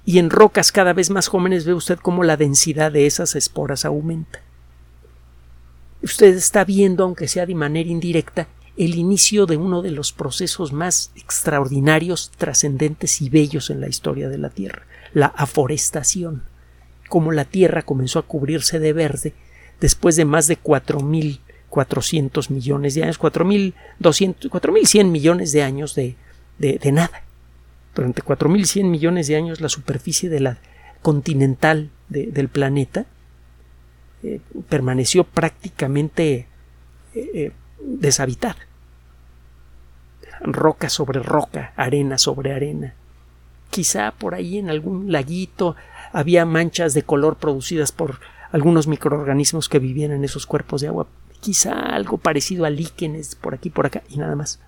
y 0.06 0.20
en 0.20 0.30
rocas 0.30 0.72
cada 0.72 0.94
vez 0.94 1.10
más 1.10 1.28
jóvenes 1.28 1.66
ve 1.66 1.74
usted 1.74 2.00
cómo 2.00 2.24
la 2.24 2.38
densidad 2.38 2.92
de 2.92 3.06
esas 3.06 3.36
esporas 3.36 3.86
aumenta. 3.86 4.42
Usted 6.02 6.36
está 6.36 6.64
viendo, 6.66 7.04
aunque 7.04 7.28
sea 7.28 7.46
de 7.46 7.54
manera 7.54 7.90
indirecta, 7.90 8.48
el 8.78 8.96
inicio 8.96 9.46
de 9.46 9.58
uno 9.58 9.84
de 9.84 9.92
los 9.92 10.12
procesos 10.14 10.74
más 10.74 11.12
extraordinarios, 11.16 12.32
trascendentes 12.38 13.22
y 13.22 13.30
bellos 13.30 13.70
en 13.70 13.82
la 13.82 13.88
historia 13.88 14.28
de 14.30 14.40
la 14.40 14.50
Tierra, 14.50 14.88
la 15.14 15.28
aforestación. 15.28 16.44
Como 17.10 17.32
la 17.32 17.46
Tierra 17.46 17.84
comenzó 17.84 18.18
a 18.20 18.24
cubrirse 18.24 18.80
de 18.80 18.94
verde 18.94 19.36
después 19.80 20.16
de 20.16 20.26
más 20.26 20.48
de 20.48 20.58
4.400 20.60 22.50
millones 22.50 22.96
de 22.96 23.04
años, 23.04 23.20
4.100 23.20 25.06
millones 25.06 25.52
de 25.52 25.64
años 25.64 25.94
de, 25.94 26.16
de, 26.58 26.92
nada. 26.92 27.24
Durante 27.94 28.22
4.100 28.22 28.86
millones 28.86 29.28
de 29.28 29.36
años 29.36 29.62
la 29.62 29.70
superficie 29.70 30.30
de 30.30 30.40
la 30.40 30.58
continental 31.02 31.90
del 32.10 32.50
planeta 32.50 33.06
eh, 34.24 34.40
permaneció 34.70 35.24
prácticamente 35.24 36.48
eh, 37.14 37.32
eh, 37.34 37.52
deshabitada. 37.80 38.68
Roca 40.42 40.90
sobre 40.90 41.22
roca, 41.22 41.74
arena 41.76 42.18
sobre 42.18 42.54
arena. 42.54 42.94
Quizá 43.70 44.12
por 44.12 44.36
ahí 44.36 44.58
en 44.58 44.70
algún 44.70 45.12
laguito 45.12 45.76
había 46.12 46.46
manchas 46.46 46.94
de 46.94 47.04
color 47.04 47.38
producidas 47.38 47.92
por 47.92 48.20
algunos 48.52 48.88
microorganismos 48.88 49.70
que 49.70 49.80
vivían 49.80 50.12
en 50.12 50.24
esos 50.24 50.46
cuerpos 50.46 50.82
de 50.82 50.88
agua, 50.88 51.08
quizá 51.40 51.74
algo 51.74 52.18
parecido 52.18 52.66
a 52.66 52.70
líquenes 52.70 53.36
por 53.36 53.54
aquí 53.54 53.70
por 53.70 53.86
acá 53.86 54.04
y 54.10 54.18
nada 54.18 54.36
más. 54.36 54.60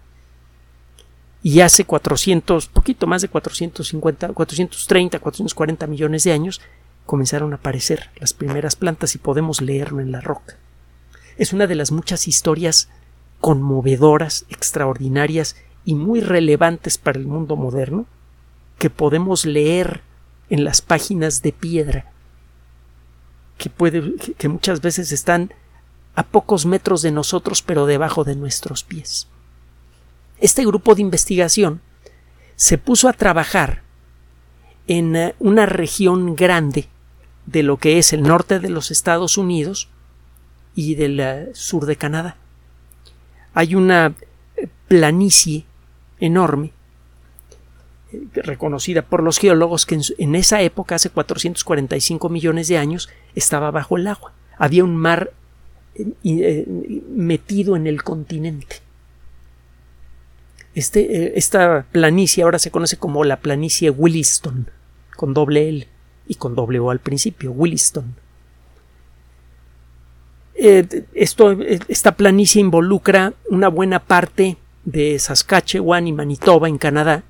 Y 1.43 1.59
hace 1.59 1.83
400, 1.83 2.67
poquito 2.67 3.05
más 3.05 3.21
de 3.21 3.27
450, 3.27 4.29
430, 4.29 5.19
440 5.19 5.87
millones 5.87 6.23
de 6.23 6.31
años 6.31 6.61
comenzaron 7.05 7.51
a 7.51 7.57
aparecer 7.57 8.09
las 8.17 8.33
primeras 8.33 8.77
plantas 8.77 9.13
y 9.13 9.17
podemos 9.17 9.61
leerlo 9.61 9.99
en 9.99 10.13
la 10.13 10.21
roca. 10.21 10.57
Es 11.37 11.51
una 11.51 11.67
de 11.67 11.75
las 11.75 11.91
muchas 11.91 12.29
historias 12.29 12.89
conmovedoras, 13.41 14.45
extraordinarias 14.49 15.57
y 15.83 15.95
muy 15.95 16.21
relevantes 16.21 16.97
para 16.97 17.19
el 17.19 17.27
mundo 17.27 17.57
moderno 17.57 18.05
que 18.79 18.89
podemos 18.89 19.45
leer 19.45 20.01
en 20.49 20.63
las 20.63 20.81
páginas 20.81 21.41
de 21.41 21.51
piedra 21.51 22.13
que, 23.57 23.69
puede, 23.69 24.15
que 24.37 24.49
muchas 24.49 24.81
veces 24.81 25.11
están 25.11 25.53
a 26.15 26.23
pocos 26.23 26.65
metros 26.65 27.01
de 27.01 27.11
nosotros 27.11 27.61
pero 27.61 27.85
debajo 27.85 28.23
de 28.23 28.35
nuestros 28.35 28.83
pies. 28.83 29.27
Este 30.43 30.65
grupo 30.65 30.93
de 30.93 31.01
investigación 31.01 31.79
se 32.57 32.77
puso 32.77 33.07
a 33.07 33.13
trabajar 33.13 33.81
en 34.87 35.15
eh, 35.15 35.35
una 35.39 35.65
región 35.65 36.35
grande 36.35 36.89
de 37.45 37.63
lo 37.63 37.77
que 37.77 37.97
es 37.97 38.11
el 38.11 38.23
norte 38.23 38.59
de 38.59 38.67
los 38.67 38.91
Estados 38.91 39.37
Unidos 39.37 39.87
y 40.75 40.95
del 40.95 41.21
eh, 41.21 41.49
sur 41.53 41.85
de 41.85 41.95
Canadá. 41.95 42.35
Hay 43.53 43.73
una 43.75 44.15
eh, 44.57 44.67
planicie 44.89 45.63
enorme 46.19 46.73
reconocida 48.33 49.01
por 49.01 49.23
los 49.23 49.37
geólogos 49.37 49.85
que 49.85 49.97
en, 50.17 50.35
esa 50.35 50.61
época, 50.61 50.95
hace 50.95 51.09
445 51.09 52.27
millones 52.27 52.67
de 52.67 52.77
años, 52.77 53.07
estaba 53.33 53.71
bajo 53.71 53.95
el 53.95 54.07
agua. 54.07 54.33
Había 54.57 54.83
un 54.83 54.97
mar 54.97 55.31
metido 57.15 57.77
en 57.77 57.87
el 57.87 58.03
continente. 58.03 58.82
Este, 60.75 61.25
eh, 61.25 61.33
esta 61.35 61.85
planicie 61.91 62.43
ahora 62.43 62.59
se 62.59 62.71
conoce 62.71 62.97
como 62.97 63.23
la 63.23 63.37
planicie 63.37 63.89
Williston, 63.89 64.69
con 65.15 65.33
doble 65.33 65.69
L 65.69 65.87
y 66.27 66.35
con 66.35 66.55
doble 66.55 66.79
O 66.79 66.89
al 66.89 66.99
principio, 66.99 67.51
Williston. 67.51 68.15
eh, 70.55 71.05
esto, 71.13 71.51
esta 71.87 72.15
planicie 72.15 72.61
involucra 72.61 73.33
una 73.49 73.67
buena 73.67 73.99
parte 73.99 74.57
de 74.85 75.17
Saskatchewan 75.19 76.07
y 76.07 76.13
Manitoba 76.13 76.67
en 76.67 76.77
Canadá 76.77 77.23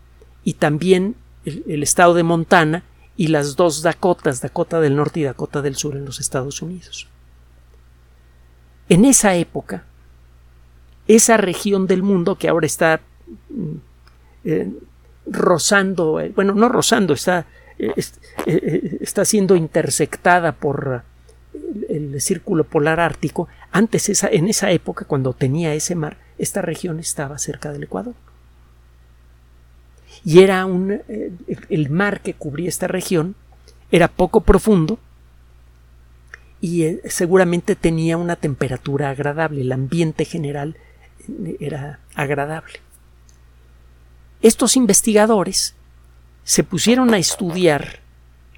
y 0.43 0.53
también 0.53 1.15
el, 1.45 1.83
estado 1.83 2.13
de 2.13 2.23
Montana 2.23 2.83
y 3.15 3.27
las 3.27 3.55
dos 3.55 3.81
Dakotas, 3.81 4.41
Dakota 4.41 4.79
del 4.79 4.95
Norte 4.95 5.19
y 5.19 5.23
Dakota 5.23 5.61
del 5.61 5.75
Sur 5.75 5.95
en 5.95 6.05
los 6.05 6.19
Estados 6.19 6.61
Unidos. 6.61 7.07
En 8.89 9.05
esa 9.05 9.35
época, 9.35 9.85
esa 11.07 11.37
región 11.37 11.87
del 11.87 12.03
mundo 12.03 12.37
que 12.37 12.49
ahora 12.49 12.65
está 12.65 13.01
eh, 14.45 14.71
rozando, 15.25 16.19
eh, 16.19 16.31
bueno, 16.35 16.53
no 16.53 16.67
rozando, 16.67 17.13
está, 17.13 17.45
eh, 17.79 17.93
está 19.01 19.23
siendo 19.23 19.55
intersectada 19.55 20.51
por 20.51 21.03
el, 21.89 22.19
círculo 22.21 22.65
polar 22.65 22.99
ártico. 22.99 23.47
Antes, 23.71 24.09
esa, 24.09 24.27
en 24.27 24.47
esa 24.47 24.71
época, 24.71 25.05
cuando 25.05 25.33
tenía 25.33 25.73
ese 25.73 25.95
mar, 25.95 26.17
esta 26.37 26.61
región 26.61 26.99
estaba 26.99 27.37
cerca 27.37 27.71
del 27.71 27.83
Ecuador. 27.83 28.15
Y 30.25 30.41
era 30.41 30.65
un. 30.65 31.01
el 31.69 31.89
mar 31.89 32.21
que 32.21 32.33
cubría 32.33 32.69
esta 32.69 32.87
región 32.87 33.35
era 33.91 34.07
poco 34.07 34.41
profundo 34.41 34.99
y 36.61 36.97
seguramente 37.05 37.75
tenía 37.75 38.15
una 38.15 38.37
temperatura 38.37 39.09
agradable. 39.09 39.61
El 39.61 39.71
ambiente 39.71 40.23
general 40.23 40.77
era 41.59 41.99
agradable. 42.15 42.79
Estos 44.43 44.75
investigadores 44.75 45.73
se 46.43 46.65
pusieron 46.65 47.13
a 47.13 47.17
estudiar 47.17 48.01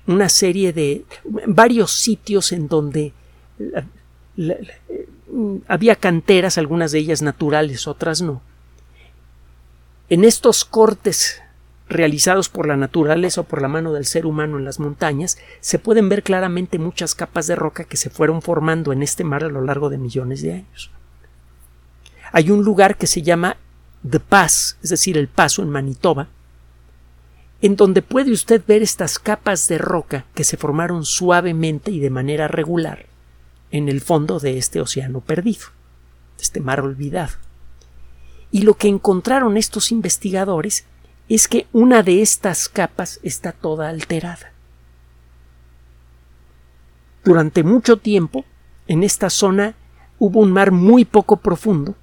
una 0.08 0.30
serie 0.30 0.74
de 0.74 1.06
varios 1.46 1.92
sitios 1.92 2.52
en 2.52 2.68
donde 2.68 3.14
había 5.68 5.96
canteras, 5.96 6.58
algunas 6.58 6.92
de 6.92 7.00
ellas 7.00 7.22
naturales, 7.22 7.88
otras 7.88 8.24
no. 8.24 8.42
En 10.10 10.24
estos 10.24 10.66
cortes 10.66 11.42
realizados 11.88 12.50
por 12.50 12.68
la 12.68 12.78
naturaleza 12.78 13.42
o 13.42 13.44
por 13.44 13.62
la 13.62 13.68
mano 13.68 13.94
del 13.94 14.06
ser 14.06 14.26
humano 14.26 14.58
en 14.58 14.66
las 14.66 14.80
montañas, 14.80 15.38
se 15.60 15.78
pueden 15.78 16.10
ver 16.10 16.24
claramente 16.24 16.80
muchas 16.80 17.14
capas 17.14 17.46
de 17.46 17.56
roca 17.56 17.84
que 17.84 17.98
se 17.98 18.10
fueron 18.10 18.42
formando 18.42 18.92
en 18.92 19.04
este 19.04 19.24
mar 19.24 19.44
a 19.44 19.50
lo 19.50 19.62
largo 19.62 19.92
de 19.92 20.00
millones 20.00 20.42
de 20.42 20.54
años. 20.54 20.90
Hay 22.32 22.50
un 22.50 22.64
lugar 22.64 22.98
que 22.98 23.06
se 23.06 23.22
llama 23.22 23.58
The 24.08 24.20
Pass, 24.20 24.78
es 24.84 24.92
decir, 24.92 25.18
el 25.18 25.28
paso 25.28 25.64
en 25.64 25.70
Manitoba, 25.70 26.28
en 27.62 27.76
donde 27.76 28.02
puede 28.02 28.32
usted 28.32 28.62
ver 28.68 28.84
estas 28.84 29.18
capas 29.18 29.68
de 29.68 29.80
roca 29.80 30.26
que 30.36 30.44
se 30.44 30.58
formaron 30.58 31.06
suavemente 31.06 31.90
y 31.90 32.00
de 32.00 32.12
manera 32.12 32.48
regular 32.48 33.08
en 33.72 33.90
el 33.90 34.02
fondo 34.02 34.40
de 34.40 34.58
este 34.58 34.80
océano 34.80 35.22
perdido, 35.22 35.66
este 36.40 36.60
mar 36.60 36.82
olvidado. 36.82 37.34
Y 38.52 38.62
lo 38.62 38.76
que 38.76 38.88
encontraron 38.88 39.58
estos 39.58 39.92
investigadores 39.92 40.86
es 41.28 41.48
que 41.48 41.66
una 41.74 42.04
de 42.04 42.22
estas 42.22 42.70
capas 42.70 43.20
está 43.24 43.52
toda 43.52 43.90
alterada. 43.90 44.52
Durante 47.24 47.64
mucho 47.64 47.98
tiempo, 47.98 48.46
en 48.88 49.04
esta 49.04 49.32
zona 49.32 49.74
hubo 50.20 50.42
un 50.42 50.52
mar 50.52 50.72
muy 50.72 51.06
poco 51.06 51.38
profundo 51.38 51.96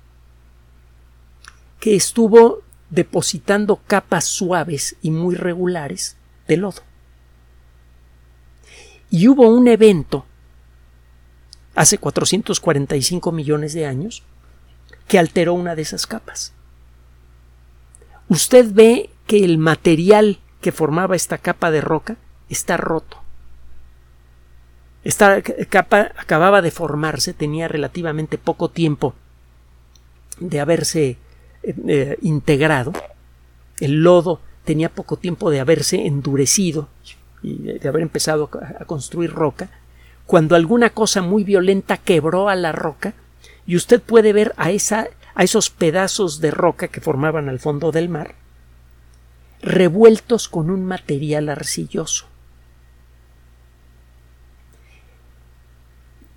que 1.82 1.96
estuvo 1.96 2.62
depositando 2.90 3.80
capas 3.88 4.24
suaves 4.24 4.94
y 5.02 5.10
muy 5.10 5.34
regulares 5.34 6.16
de 6.46 6.56
lodo. 6.56 6.82
Y 9.10 9.26
hubo 9.26 9.48
un 9.48 9.66
evento 9.66 10.24
hace 11.74 11.98
445 11.98 13.32
millones 13.32 13.72
de 13.72 13.86
años 13.86 14.22
que 15.08 15.18
alteró 15.18 15.54
una 15.54 15.74
de 15.74 15.82
esas 15.82 16.06
capas. 16.06 16.52
Usted 18.28 18.72
ve 18.72 19.10
que 19.26 19.44
el 19.44 19.58
material 19.58 20.38
que 20.60 20.70
formaba 20.70 21.16
esta 21.16 21.38
capa 21.38 21.72
de 21.72 21.80
roca 21.80 22.16
está 22.48 22.76
roto. 22.76 23.20
Esta 25.02 25.42
capa 25.42 26.12
acababa 26.16 26.62
de 26.62 26.70
formarse, 26.70 27.34
tenía 27.34 27.66
relativamente 27.66 28.38
poco 28.38 28.68
tiempo 28.70 29.16
de 30.38 30.60
haberse 30.60 31.18
eh, 31.62 32.18
integrado, 32.22 32.92
el 33.80 34.02
lodo 34.02 34.40
tenía 34.64 34.88
poco 34.88 35.16
tiempo 35.16 35.50
de 35.50 35.60
haberse 35.60 36.06
endurecido 36.06 36.88
y 37.42 37.56
de 37.56 37.88
haber 37.88 38.02
empezado 38.02 38.48
a 38.78 38.84
construir 38.84 39.32
roca, 39.32 39.70
cuando 40.26 40.54
alguna 40.54 40.90
cosa 40.90 41.22
muy 41.22 41.42
violenta 41.42 41.96
quebró 41.96 42.48
a 42.48 42.54
la 42.54 42.72
roca 42.72 43.14
y 43.66 43.76
usted 43.76 44.00
puede 44.00 44.32
ver 44.32 44.54
a, 44.56 44.70
esa, 44.70 45.08
a 45.34 45.42
esos 45.42 45.70
pedazos 45.70 46.40
de 46.40 46.52
roca 46.52 46.88
que 46.88 47.00
formaban 47.00 47.48
al 47.48 47.58
fondo 47.58 47.90
del 47.90 48.08
mar 48.08 48.36
revueltos 49.62 50.48
con 50.48 50.70
un 50.70 50.84
material 50.84 51.48
arcilloso. 51.48 52.26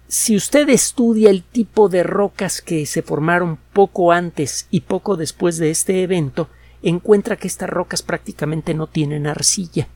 Si 0.07 0.35
usted 0.35 0.69
estudia 0.69 1.29
el 1.31 1.43
tipo 1.43 1.89
de 1.89 2.03
rocas 2.03 2.61
que 2.61 2.85
se 2.85 3.01
formaron 3.01 3.57
poco 3.73 4.11
antes 4.11 4.67
y 4.69 4.81
poco 4.81 5.15
después 5.15 5.57
de 5.57 5.71
este 5.71 6.03
evento, 6.03 6.47
encuentra 6.83 7.37
que 7.37 7.47
estas 7.47 7.69
rocas 7.69 8.03
prácticamente 8.03 8.75
no 8.75 8.85
tienen 8.87 9.25
arcilla. 9.25 9.87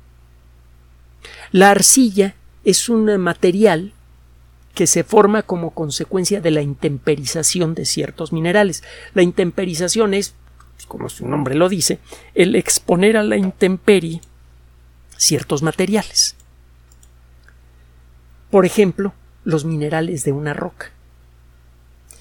La 1.52 1.70
arcilla 1.70 2.36
es 2.64 2.90
un 2.90 3.06
material 3.20 3.94
que 4.74 4.88
se 4.88 5.04
forma 5.04 5.44
como 5.44 5.72
consecuencia 5.72 6.42
de 6.42 6.52
la 6.52 6.62
intemperización 6.62 7.76
de 7.76 7.86
ciertos 7.86 8.34
minerales. 8.34 8.84
La 9.14 9.22
intemperización 9.22 10.14
es, 10.14 10.34
como 10.88 11.10
su 11.10 11.28
nombre 11.28 11.54
lo 11.54 11.70
dice, 11.70 12.00
el 12.34 12.56
exponer 12.56 13.18
a 13.18 13.24
la 13.24 13.38
intemperie 13.38 14.22
ciertos 15.18 15.62
materiales. 15.62 16.36
Por 18.50 18.66
ejemplo, 18.66 19.14
los 19.44 19.66
minerales 19.66 20.24
de 20.24 20.32
una 20.32 20.54
roca. 20.54 20.92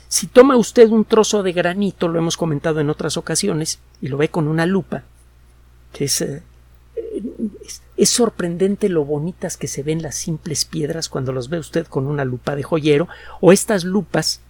Si 0.08 0.26
toma 0.26 0.56
usted 0.56 0.88
un 0.88 1.04
trozo 1.04 1.42
de 1.42 1.52
granito, 1.52 2.08
lo 2.08 2.18
hemos 2.18 2.36
comentado 2.36 2.80
en 2.80 2.88
otras 2.88 3.16
ocasiones, 3.16 3.78
y 4.00 4.08
lo 4.08 4.16
ve 4.16 4.30
con 4.30 4.48
una 4.48 4.64
lupa, 4.64 5.04
es, 5.98 6.20
eh, 6.22 6.42
es, 7.96 8.08
sorprendente 8.08 8.88
lo 8.88 9.04
bonitas 9.04 9.56
que 9.56 9.68
se 9.68 9.82
ven 9.82 10.02
las 10.02 10.14
simples 10.14 10.64
piedras 10.64 11.08
cuando 11.08 11.32
los 11.32 11.48
ve 11.48 11.58
usted 11.58 11.86
con 11.86 12.06
una 12.06 12.24
lupa 12.24 12.56
de 12.56 12.62
joyero, 12.62 13.08
o 13.40 13.52
estas 13.52 13.84
lupas 13.84 14.40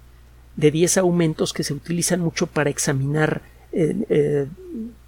de 0.56 0.70
10 0.70 0.98
aumentos 0.98 1.52
que 1.52 1.64
se 1.64 1.74
utilizan 1.74 2.20
mucho 2.20 2.46
para 2.46 2.70
examinar 2.70 3.42
eh, 3.72 3.96
eh, 4.08 4.46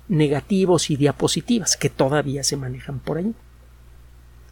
negativos 0.09 0.91
y 0.91 0.97
diapositivas, 0.97 1.77
que 1.77 1.91
todavía 1.91 2.43
se 2.43 2.57
manejan 2.57 2.99
por 2.99 3.19
ahí. 3.19 3.35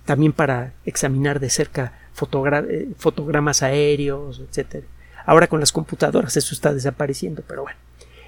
También 0.04 0.32
para 0.32 0.74
examinar 0.84 1.40
de 1.40 1.50
cerca 1.50 1.92
eh, 2.22 2.88
fotogramas 2.96 3.62
aéreos, 3.62 4.40
etc. 4.40 4.84
Ahora 5.26 5.46
con 5.46 5.60
las 5.60 5.72
computadoras 5.72 6.36
eso 6.36 6.54
está 6.54 6.72
desapareciendo, 6.72 7.42
pero 7.46 7.62
bueno. 7.62 7.78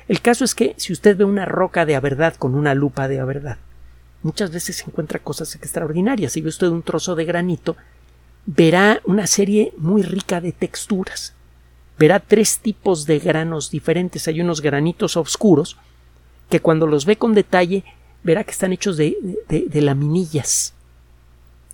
El 0.08 0.20
caso 0.20 0.44
es 0.44 0.54
que 0.54 0.74
si 0.76 0.92
usted 0.92 1.16
ve 1.16 1.24
una 1.24 1.44
roca 1.44 1.86
de 1.86 1.98
verdad 2.00 2.34
con 2.34 2.54
una 2.54 2.74
lupa 2.74 3.06
de 3.06 3.22
verdad, 3.24 3.58
muchas 4.22 4.50
veces 4.50 4.76
se 4.76 4.84
encuentra 4.84 5.20
cosas 5.20 5.54
extraordinarias. 5.54 6.32
Si 6.32 6.40
ve 6.40 6.48
usted 6.48 6.66
un 6.66 6.82
trozo 6.82 7.14
de 7.14 7.24
granito, 7.24 7.76
verá 8.44 9.00
una 9.04 9.26
serie 9.26 9.72
muy 9.76 10.02
rica 10.02 10.40
de 10.40 10.52
texturas. 10.52 11.34
Verá 11.98 12.18
tres 12.18 12.58
tipos 12.58 13.06
de 13.06 13.18
granos 13.18 13.70
diferentes. 13.70 14.26
Hay 14.26 14.40
unos 14.40 14.60
granitos 14.60 15.16
oscuros 15.16 15.76
que 16.48 16.60
cuando 16.60 16.86
los 16.86 17.06
ve 17.06 17.16
con 17.16 17.32
detalle 17.32 17.84
verá 18.24 18.42
que 18.42 18.50
están 18.50 18.72
hechos 18.72 18.96
de, 18.96 19.16
de 19.48 19.80
laminillas, 19.80 20.74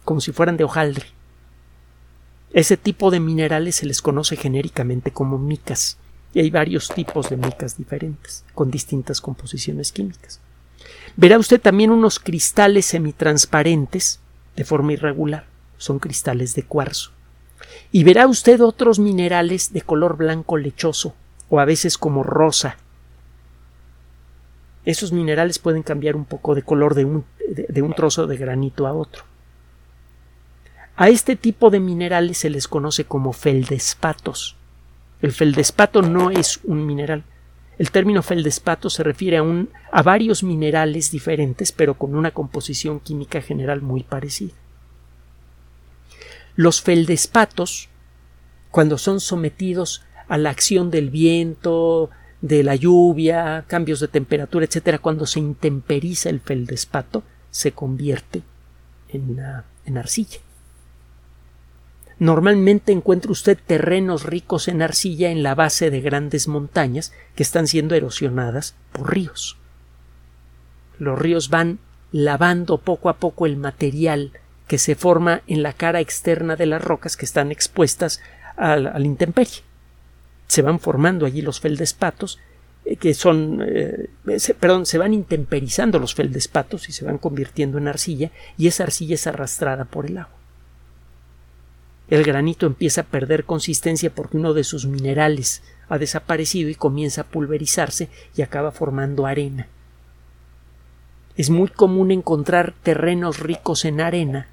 como 0.05 0.21
si 0.21 0.33
fueran 0.33 0.57
de 0.57 0.65
hojaldre. 0.65 1.16
Ese 2.57 2.79
tipo 2.79 3.11
de 3.11 3.21
minerales 3.21 3.77
se 3.77 3.85
les 3.85 4.01
conoce 4.01 4.35
genéricamente 4.35 5.11
como 5.11 5.37
micas, 5.37 5.99
y 6.33 6.41
hay 6.41 6.49
varios 6.49 6.89
tipos 6.89 7.29
de 7.29 7.37
micas 7.37 7.77
diferentes, 7.77 8.47
con 8.55 8.71
distintas 8.71 9.21
composiciones 9.21 9.93
químicas. 9.93 10.41
Verá 11.17 11.39
usted 11.39 11.61
también 11.61 11.91
unos 11.91 12.19
cristales 12.19 12.87
semitransparentes 12.87 14.21
de 14.57 14.65
forma 14.65 14.95
irregular, 14.95 15.45
son 15.77 15.99
cristales 15.99 16.55
de 16.55 16.63
cuarzo. 16.63 17.11
Y 17.93 18.05
verá 18.05 18.27
usted 18.27 18.63
otros 18.63 18.99
minerales 18.99 19.75
de 19.75 19.83
color 19.83 20.17
blanco 20.17 20.57
lechoso, 20.57 21.15
o 21.51 21.61
a 21.61 21.67
veces 21.67 21.99
como 21.99 22.23
rosa. 22.23 22.79
Esos 24.87 25.13
minerales 25.13 25.59
pueden 25.59 25.83
cambiar 25.83 26.17
un 26.17 26.25
poco 26.25 26.55
de 26.55 26.63
color 26.63 26.95
de 26.95 27.05
un, 27.05 27.27
de 27.47 27.83
un 27.83 27.93
trozo 27.93 28.27
de 28.27 28.39
granito 28.39 28.87
a 28.87 28.95
otro. 28.95 29.25
A 30.97 31.11
este 31.11 31.37
tipo 31.37 31.69
de 31.69 31.79
minerales 31.79 32.39
se 32.39 32.49
les 32.49 32.69
conoce 32.69 33.05
como 33.05 33.35
feldespatos. 33.35 34.57
El 35.21 35.33
feldespato 35.33 36.01
no 36.01 36.31
es 36.31 36.61
un 36.65 36.87
mineral. 36.87 37.25
El 37.79 37.91
término 37.91 38.23
feldespato 38.23 38.89
se 38.89 39.03
refiere 39.03 39.37
a, 39.37 39.45
a 39.93 40.03
varios 40.03 40.43
minerales 40.43 41.11
diferentes, 41.11 41.73
pero 41.73 41.95
con 41.95 42.15
una 42.15 42.31
composición 42.31 43.01
química 43.01 43.43
general 43.43 43.83
muy 43.83 44.03
parecida. 44.05 44.55
Los 46.55 46.81
feldespatos 46.81 47.91
cuando 48.71 48.97
son 48.97 49.21
sometidos 49.21 50.03
a 50.29 50.39
la 50.39 50.51
acción 50.51 50.91
del 50.91 51.11
viento, 51.11 52.11
de 52.41 52.63
la 52.63 52.75
lluvia, 52.75 53.65
cambios 53.67 54.01
de 54.01 54.09
temperatura, 54.09 54.65
etcétera, 54.65 54.99
cuando 54.99 55.27
se 55.27 55.41
intemperiza 55.41 56.31
el 56.31 56.41
feldespato, 56.41 57.23
se 57.51 57.73
convierte 57.73 58.43
en, 59.09 59.41
ah, 59.41 59.65
en 59.85 59.99
arcilla. 59.99 60.41
Normalmente 62.19 62.93
encuentra 62.93 63.31
usted 63.31 63.59
terrenos 63.67 64.23
ricos 64.23 64.69
en 64.69 64.81
arcilla 64.81 65.31
en 65.31 65.43
la 65.43 65.55
base 65.55 65.91
de 65.91 66.01
grandes 66.01 66.49
montañas 66.49 67.13
que 67.35 67.43
están 67.43 67.67
siendo 67.67 67.95
erosionadas 67.95 68.75
por 68.93 69.13
ríos. 69.13 69.59
Los 70.99 71.19
ríos 71.19 71.51
van 71.51 71.79
lavando 72.13 72.79
poco 72.79 73.11
a 73.11 73.19
poco 73.19 73.45
el 73.45 73.57
material 73.59 74.33
que 74.67 74.79
se 74.79 74.95
forma 74.95 75.43
en 75.47 75.63
la 75.63 75.75
cara 75.75 76.01
externa 76.01 76.57
de 76.57 76.67
las 76.67 76.83
rocas 76.83 77.17
que 77.17 77.27
están 77.27 77.53
expuestas 77.53 78.21
al, 78.57 78.87
al 78.87 79.05
intemperie. 79.05 79.63
Se 80.47 80.63
van 80.63 80.81
formando 80.81 81.27
allí 81.27 81.43
los 81.43 81.61
feldespatos 81.61 82.39
eh, 82.87 82.97
que 82.97 83.15
son, 83.15 83.63
eh, 83.67 84.09
perdón, 84.59 84.87
se 84.87 84.97
van 84.97 85.13
intemperizando 85.13 85.99
los 85.99 86.15
feldespatos 86.15 86.89
y 86.89 86.93
se 86.93 87.05
van 87.05 87.19
convirtiendo 87.19 87.79
en 87.79 87.89
arcilla 87.89 88.31
y 88.57 88.69
esa 88.69 88.85
arcilla 88.85 89.17
es 89.17 89.27
arrastrada 89.27 89.85
por 89.85 90.07
el 90.07 90.19
agua. 90.19 90.36
El 92.09 92.23
granito 92.25 92.67
empieza 92.67 93.03
a 93.03 93.05
perder 93.05 93.45
consistencia 93.45 94.15
porque 94.15 94.37
uno 94.37 94.55
de 94.55 94.65
sus 94.65 94.87
minerales 94.87 95.63
ha 95.89 95.99
desaparecido 95.99 96.71
y 96.71 96.75
comienza 96.75 97.23
a 97.23 97.27
pulverizarse 97.27 98.09
y 98.37 98.43
acaba 98.43 98.71
formando 98.71 99.27
arena. 99.27 99.69
Es 101.37 101.51
muy 101.51 101.69
común 101.69 102.11
encontrar 102.11 102.75
terrenos 102.83 103.41
ricos 103.41 103.85
en 103.85 104.01
arena 104.01 104.49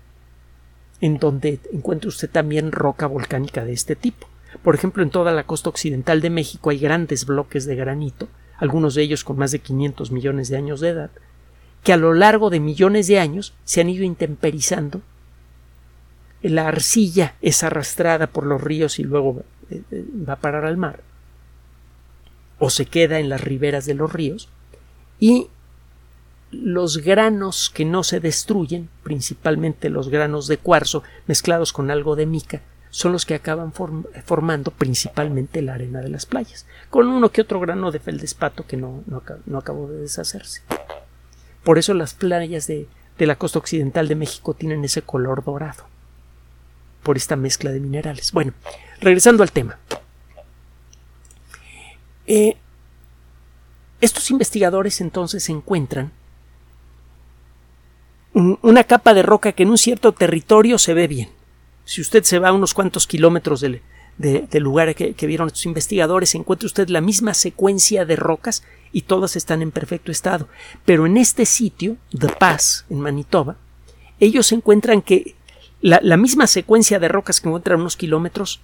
en 1.04 1.18
donde 1.18 1.60
encuentra 1.74 2.08
usted 2.08 2.30
también 2.30 2.72
roca 2.72 3.08
volcánica 3.08 3.66
de 3.66 3.74
este 3.74 3.98
tipo. 3.98 4.26
Por 4.63 4.74
ejemplo, 4.74 5.04
en 5.04 5.10
toda 5.10 5.34
la 5.34 5.44
costa 5.44 5.68
occidental 5.68 6.22
de 6.22 6.30
México 6.30 6.70
hay 6.70 6.80
grandes 6.80 7.26
bloques 7.26 7.66
de 7.66 7.76
granito, 7.76 8.30
algunos 8.58 8.96
de 8.96 9.02
ellos 9.02 9.26
con 9.26 9.38
más 9.38 9.52
de 9.52 9.60
500 9.60 10.12
millones 10.12 10.48
de 10.48 10.56
años 10.56 10.80
de 10.80 10.89
edad, 10.89 11.12
que 11.84 11.92
a 11.92 11.98
lo 11.98 12.13
largo 12.13 12.50
de 12.50 12.62
millones 12.62 13.08
de 13.08 13.20
años 13.20 13.54
se 13.66 13.82
han 13.82 13.89
ido 13.89 14.06
intemperizando. 14.06 15.02
La 16.44 16.68
arcilla 16.68 17.36
es 17.42 17.64
arrastrada 17.64 18.28
por 18.28 18.46
los 18.46 18.62
ríos 18.62 19.00
y 19.00 19.04
luego 19.04 19.44
eh, 19.70 19.82
eh, 19.92 20.06
va 20.28 20.34
a 20.34 20.40
parar 20.40 20.66
al 20.66 20.78
mar, 20.78 21.02
o 22.60 22.70
se 22.70 22.86
queda 22.86 23.20
en 23.20 23.30
las 23.30 23.42
riberas 23.42 23.86
de 23.86 23.96
los 23.96 24.14
ríos, 24.14 24.50
y 25.20 25.48
los 26.52 26.98
granos 26.98 27.72
que 27.74 27.86
no 27.86 28.04
se 28.04 28.20
destruyen, 28.20 28.90
principalmente 29.04 29.90
los 29.90 30.10
granos 30.10 30.48
de 30.48 30.58
cuarzo 30.58 31.02
mezclados 31.28 31.74
con 31.74 31.90
algo 31.90 32.16
de 32.16 32.26
mica, 32.26 32.62
son 32.94 33.12
los 33.12 33.26
que 33.26 33.34
acaban 33.34 33.74
formando 33.74 34.70
principalmente 34.70 35.64
la 35.64 35.74
arena 35.74 36.02
de 36.02 36.10
las 36.10 36.28
playas, 36.28 36.68
con 36.92 37.08
uno 37.08 37.32
que 37.32 37.42
otro 37.42 37.60
grano 37.60 37.90
de 37.90 38.00
feldespato 38.00 38.68
que 38.68 38.78
no, 38.78 39.04
no, 39.08 39.58
acabó 39.58 39.88
de 39.88 40.02
deshacerse. 40.02 40.62
Por 41.64 41.80
eso 41.80 41.96
las 41.96 42.14
playas 42.14 42.68
de, 42.68 42.88
la 43.18 43.36
costa 43.36 43.58
occidental 43.58 44.08
de 44.08 44.16
México 44.16 44.54
tienen 44.54 44.84
ese 44.84 45.02
color 45.02 45.44
dorado, 45.44 45.86
por 47.04 47.18
esta 47.18 47.36
mezcla 47.36 47.72
de 47.72 47.80
minerales. 47.80 48.32
Bueno, 48.32 48.54
regresando 49.00 49.44
al 49.44 49.52
tema. 49.52 49.78
Eh, 52.26 52.56
estos 54.02 54.32
investigadores 54.32 55.02
entonces 55.02 55.50
encuentran 55.50 56.12
una 58.34 58.84
capa 58.84 59.13
de 59.13 59.22
roca 59.22 59.52
que 59.52 59.63
en 59.63 59.70
un 59.70 59.78
cierto 59.78 60.12
territorio 60.13 60.80
se 60.80 60.94
ve 60.96 61.08
bien 61.08 61.30
si 61.86 62.02
usted 62.02 62.24
se 62.24 62.39
va 62.39 62.50
a 62.50 62.54
unos 62.54 62.74
cuantos 62.74 63.08
kilómetros 63.08 63.62
del, 63.62 63.82
lugar 64.54 64.96
que, 64.96 65.28
vieron 65.28 65.48
estos 65.48 65.66
investigadores, 65.66 66.36
encuentra 66.36 66.68
usted 66.68 66.88
la 66.89 67.02
misma 67.02 67.34
secuencia 67.34 68.06
de 68.06 68.16
rocas 68.16 68.63
y 68.92 69.04
todas 69.04 69.36
están 69.36 69.62
en 69.62 69.72
perfecto 69.72 70.12
estado. 70.12 70.48
Pero 70.86 71.06
en 71.06 71.18
este 71.18 71.46
sitio, 71.46 71.98
The 72.18 72.30
Pass, 72.30 72.86
en 72.89 73.02
Manitoba, 73.02 73.58
ellos 74.20 74.52
encuentran 74.52 75.02
que 75.02 75.36
la, 75.84 76.17
misma 76.17 76.48
secuencia 76.48 76.98
de 76.98 77.08
rocas 77.08 77.39
que 77.39 77.50
encuentran 77.50 77.82
unos 77.82 77.98
kilómetros, 77.98 78.62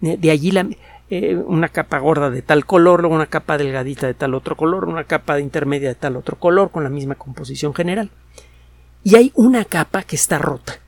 de 0.00 0.30
allí 0.30 0.50
la, 0.50 0.68
eh, 1.08 1.36
una 1.36 1.68
capa 1.68 1.98
gorda 1.98 2.28
de 2.28 2.42
tal 2.42 2.66
color, 2.66 3.00
luego 3.00 3.14
una 3.14 3.26
capa 3.26 3.56
delgadita 3.56 4.06
de 4.06 4.14
tal 4.14 4.34
otro 4.34 4.56
color, 4.56 4.84
una 4.86 5.04
capa 5.04 5.36
de 5.36 5.42
intermedia 5.42 5.88
de 5.88 5.94
tal 5.94 6.16
otro 6.16 6.38
color, 6.38 6.70
con 6.70 6.82
la 6.82 6.90
misma 6.90 7.14
composición 7.14 7.72
general. 7.72 8.10
Y 9.04 9.16
hay 9.16 9.32
una 9.34 9.64
capa 9.64 10.02
que 10.02 10.16
está 10.16 10.38
rota 10.38 10.82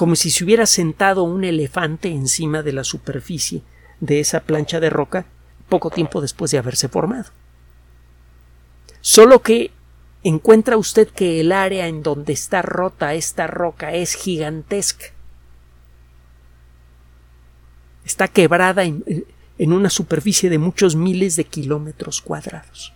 como 0.00 0.16
si 0.16 0.30
se 0.30 0.44
hubiera 0.44 0.64
sentado 0.64 1.24
un 1.24 1.44
elefante 1.44 2.08
encima 2.08 2.62
de 2.62 2.72
la 2.72 2.84
superficie 2.84 3.60
de 4.00 4.18
esa 4.18 4.40
plancha 4.40 4.80
de 4.80 4.88
roca 4.88 5.26
poco 5.68 5.90
tiempo 5.90 6.22
después 6.22 6.50
de 6.50 6.56
haberse 6.56 6.88
formado. 6.88 7.30
Solo 9.02 9.42
que 9.42 9.72
encuentra 10.22 10.76
usted 10.76 11.08
que 11.08 11.40
el 11.40 11.52
área 11.52 11.86
en 11.86 12.02
donde 12.02 12.32
está 12.32 12.62
rota 12.62 13.14
esta 13.14 13.46
roca 13.46 13.94
es 13.94 14.14
gigantesca. 14.14 15.06
Está 18.04 18.28
quebrada 18.28 18.84
en, 18.84 19.04
una 19.58 19.90
superficie 19.90 20.50
de 20.50 20.58
muchos 20.58 20.96
miles 20.96 21.36
de 21.36 21.44
kilómetros 21.44 22.20
cuadrados. 22.20 22.92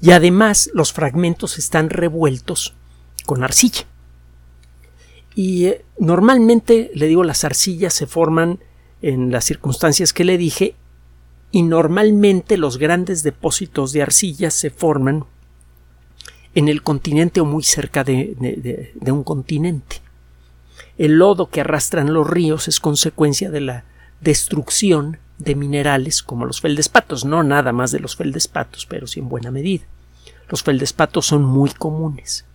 Y 0.00 0.10
además 0.10 0.70
los 0.74 0.92
fragmentos 0.92 1.58
están 1.58 1.88
revueltos 1.88 2.74
con 3.24 3.44
arcilla. 3.44 3.86
Y 5.34 5.66
eh, 5.66 5.84
normalmente, 5.98 6.90
le 6.94 7.06
digo, 7.06 7.22
las 7.24 7.44
arcillas 7.44 7.94
se 7.94 8.06
forman 8.06 8.58
en 9.00 9.30
las 9.30 9.44
circunstancias 9.44 10.12
que 10.12 10.24
le 10.24 10.38
dije 10.38 10.74
y 11.52 11.62
normalmente 11.62 12.56
los 12.56 12.78
grandes 12.78 13.22
depósitos 13.22 13.92
de 13.92 14.02
arcilla 14.02 14.50
se 14.50 14.70
forman 14.70 15.26
en 16.54 16.68
el 16.68 16.82
continente 16.82 17.40
o 17.40 17.44
muy 17.44 17.62
cerca 17.62 18.04
de, 18.04 18.34
de, 18.94 19.12
un 19.12 19.22
continente. 19.22 20.00
El 20.96 21.18
lodo 21.18 21.50
que 21.50 21.60
arrastran 21.60 22.12
los 22.12 22.28
ríos 22.28 22.68
es 22.68 22.80
consecuencia 22.80 23.50
de 23.50 23.60
la 23.60 23.84
destrucción 24.20 25.18
de 25.38 25.54
minerales 25.54 26.22
como 26.22 26.46
los 26.46 26.60
feldespatos, 26.60 27.24
no 27.26 27.42
nada 27.42 27.72
más 27.72 27.90
de 27.90 28.00
los 28.00 28.16
feldespatos, 28.16 28.86
pero 28.86 29.06
sí 29.06 29.20
en 29.20 29.28
buena 29.28 29.50
medida. 29.50 29.84
Los 30.48 30.62
feldespatos 30.62 31.26
son 31.26 31.44
muy 31.44 31.70
comunes. 31.70 32.46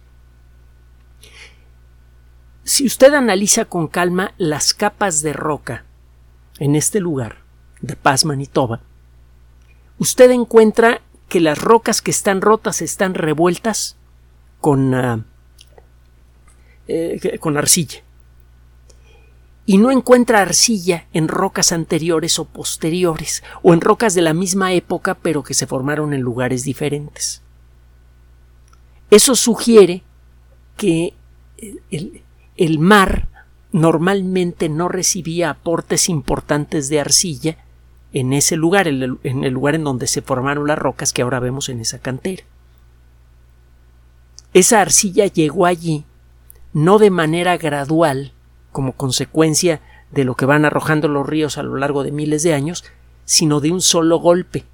Si 2.64 2.86
usted 2.86 3.14
analiza 3.14 3.66
con 3.66 3.88
calma 3.88 4.34
las 4.38 4.74
capas 4.74 5.22
de 5.22 5.34
roca 5.34 5.86
en 6.60 6.76
este 6.76 7.00
lugar, 7.00 7.48
de 7.82 7.96
Paz, 7.96 8.26
Manitoba, 8.26 8.82
usted 10.00 10.32
encuentra 10.32 11.02
que 11.30 11.40
las 11.40 11.60
rocas 11.60 12.02
que 12.02 12.12
están 12.12 12.42
rotas 12.42 12.82
están 12.82 13.14
revueltas 13.14 13.98
con, 14.62 14.94
ah, 14.94 15.26
eh, 16.88 17.38
con 17.40 17.58
arcilla. 17.58 18.02
Y 19.66 19.78
no 19.78 19.92
encuentra 19.92 20.42
arcilla 20.42 21.08
en 21.12 21.28
rocas 21.28 21.74
anteriores 21.74 22.40
o 22.40 22.46
posteriores, 22.46 23.44
o 23.64 23.74
en 23.74 23.82
rocas 23.82 24.14
de 24.14 24.22
la 24.22 24.34
misma 24.34 24.72
época 24.74 25.16
pero 25.16 25.44
que 25.44 25.54
se 25.54 25.68
formaron 25.68 26.14
en 26.14 26.22
lugares 26.22 26.64
diferentes. 26.64 27.42
Eso 29.12 29.36
sugiere 29.36 30.04
que 30.78 31.14
el, 31.92 32.24
el 32.56 32.80
mar 32.80 33.28
normalmente 33.74 34.70
no 34.70 34.88
recibía 34.88 35.50
aportes 35.50 36.08
importantes 36.08 36.88
de 36.88 37.02
arcilla 37.02 37.58
en 38.14 38.34
ese 38.34 38.56
lugar, 38.56 38.88
en 38.88 39.20
el, 39.24 39.54
lugar 39.54 39.76
en 39.76 39.84
donde 39.84 40.08
se 40.08 40.22
formaron 40.22 40.68
las 40.68 40.80
rocas 40.80 41.14
que 41.14 41.22
ahora 41.22 41.40
vemos 41.40 41.70
en 41.70 41.80
esa 41.82 42.00
cantera. 42.00 42.44
Esa 44.54 44.82
arcilla 44.82 45.28
llegó 45.28 45.66
allí 45.66 46.06
no 46.74 47.00
de 47.00 47.10
manera 47.10 47.58
gradual, 47.58 48.34
como 48.72 48.94
consecuencia 48.94 49.82
de 50.12 50.24
lo 50.24 50.36
que 50.36 50.46
van 50.46 50.64
arrojando 50.66 51.08
los 51.08 51.28
ríos 51.28 51.58
a 51.58 51.64
lo 51.64 51.78
largo 51.78 52.04
de 52.04 52.12
miles 52.12 52.44
de 52.44 52.54
años, 52.54 52.84
sino 53.26 53.60
de 53.60 53.72
un 53.72 53.82
solo 53.82 54.20
golpe. 54.20 54.66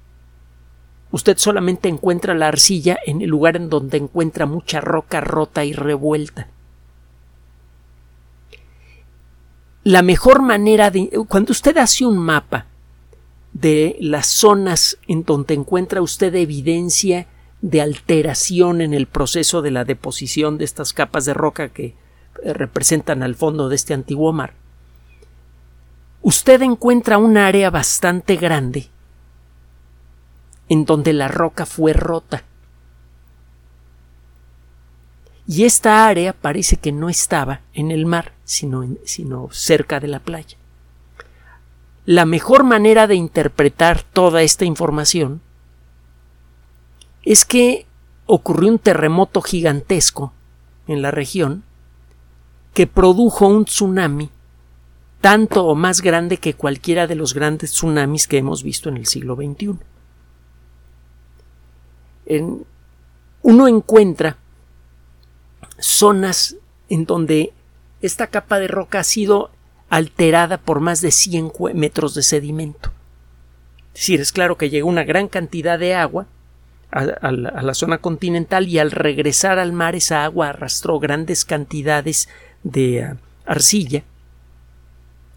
Usted 1.10 1.38
solamente 1.38 1.88
encuentra 1.88 2.34
la 2.34 2.48
arcilla 2.48 2.98
en 3.06 3.22
el 3.22 3.30
lugar 3.30 3.56
en 3.56 3.70
donde 3.70 3.98
encuentra 3.98 4.46
mucha 4.46 4.80
roca 4.80 5.20
rota 5.20 5.64
y 5.64 5.72
revuelta. 5.72 6.48
la 9.84 10.00
mejor 10.02 10.42
manera 10.42 10.90
de... 10.90 11.10
Cuando 11.28 11.52
usted 11.52 11.76
hace 11.76 12.04
un 12.04 12.18
mapa 12.18 12.66
de 13.54 13.96
las 14.00 14.26
zonas 14.26 14.98
en 15.06 15.24
donde 15.24 15.54
encuentra 15.54 16.02
usted 16.02 16.34
evidencia 16.34 17.28
de 17.62 17.80
alteración 17.80 18.82
en 18.82 18.92
el 18.92 19.06
proceso 19.06 19.62
de 19.62 19.70
la 19.70 19.84
deposición 19.84 20.58
de 20.58 20.66
estas 20.66 20.92
capas 20.92 21.24
de 21.24 21.32
roca 21.32 21.70
que 21.70 21.94
eh, 22.42 22.52
representan 22.52 23.22
al 23.22 23.36
fondo 23.36 23.70
de 23.70 23.76
este 23.76 23.94
antiguo 23.94 24.32
mar, 24.32 24.52
usted 26.20 26.60
encuentra 26.62 27.16
un 27.16 27.38
área 27.38 27.70
bastante 27.70 28.36
grande 28.36 28.88
en 30.68 30.84
donde 30.84 31.12
la 31.12 31.28
roca 31.28 31.64
fue 31.64 31.92
rota. 31.92 32.44
Y 35.46 35.64
esta 35.64 36.06
área 36.06 36.32
parece 36.32 36.76
que 36.76 36.90
no 36.90 37.08
estaba 37.08 37.60
en 37.72 37.90
el 37.90 38.04
mar 38.06 38.32
sino, 38.44 38.86
sino 39.04 39.48
cerca 39.52 40.00
de 40.00 40.08
la 40.08 40.18
playa. 40.18 40.56
La 42.06 42.26
mejor 42.26 42.64
manera 42.64 43.06
de 43.06 43.14
interpretar 43.14 44.02
toda 44.02 44.42
esta 44.42 44.64
información 44.64 45.40
es 47.22 47.44
que 47.46 47.86
ocurrió 48.26 48.70
un 48.70 48.78
terremoto 48.78 49.40
gigantesco 49.40 50.32
en 50.86 51.00
la 51.00 51.10
región 51.10 51.64
que 52.74 52.86
produjo 52.86 53.46
un 53.46 53.64
tsunami 53.64 54.30
tanto 55.22 55.64
o 55.64 55.74
más 55.74 56.02
grande 56.02 56.36
que 56.36 56.52
cualquiera 56.52 57.06
de 57.06 57.14
los 57.14 57.32
grandes 57.32 57.70
tsunamis 57.70 58.28
que 58.28 58.36
hemos 58.36 58.62
visto 58.62 58.90
en 58.90 58.98
el 58.98 59.06
siglo 59.06 59.36
XXI. 59.36 59.78
uno 63.40 63.68
encuentra 63.68 64.36
zonas 65.78 66.56
en 66.90 67.06
donde 67.06 67.54
esta 68.02 68.26
capa 68.26 68.58
de 68.58 68.68
roca 68.68 68.98
ha 68.98 69.04
sido 69.04 69.50
alterada 69.94 70.58
por 70.58 70.80
más 70.80 71.00
de 71.00 71.12
100 71.12 71.52
metros 71.72 72.14
de 72.14 72.24
sedimento. 72.24 72.90
Es 73.94 74.00
decir, 74.00 74.20
es 74.20 74.32
claro 74.32 74.58
que 74.58 74.68
llegó 74.68 74.88
una 74.88 75.04
gran 75.04 75.28
cantidad 75.28 75.78
de 75.78 75.94
agua 75.94 76.26
a, 76.90 77.30
la, 77.30 77.74
zona 77.74 77.98
continental 77.98 78.66
y 78.68 78.80
al 78.80 78.90
regresar 78.90 79.60
al 79.60 79.72
mar 79.72 79.94
esa 79.94 80.24
agua 80.24 80.48
arrastró 80.48 80.98
grandes 80.98 81.44
cantidades 81.44 82.28
de 82.64 83.04
ah, 83.04 83.16
arcilla. 83.46 84.02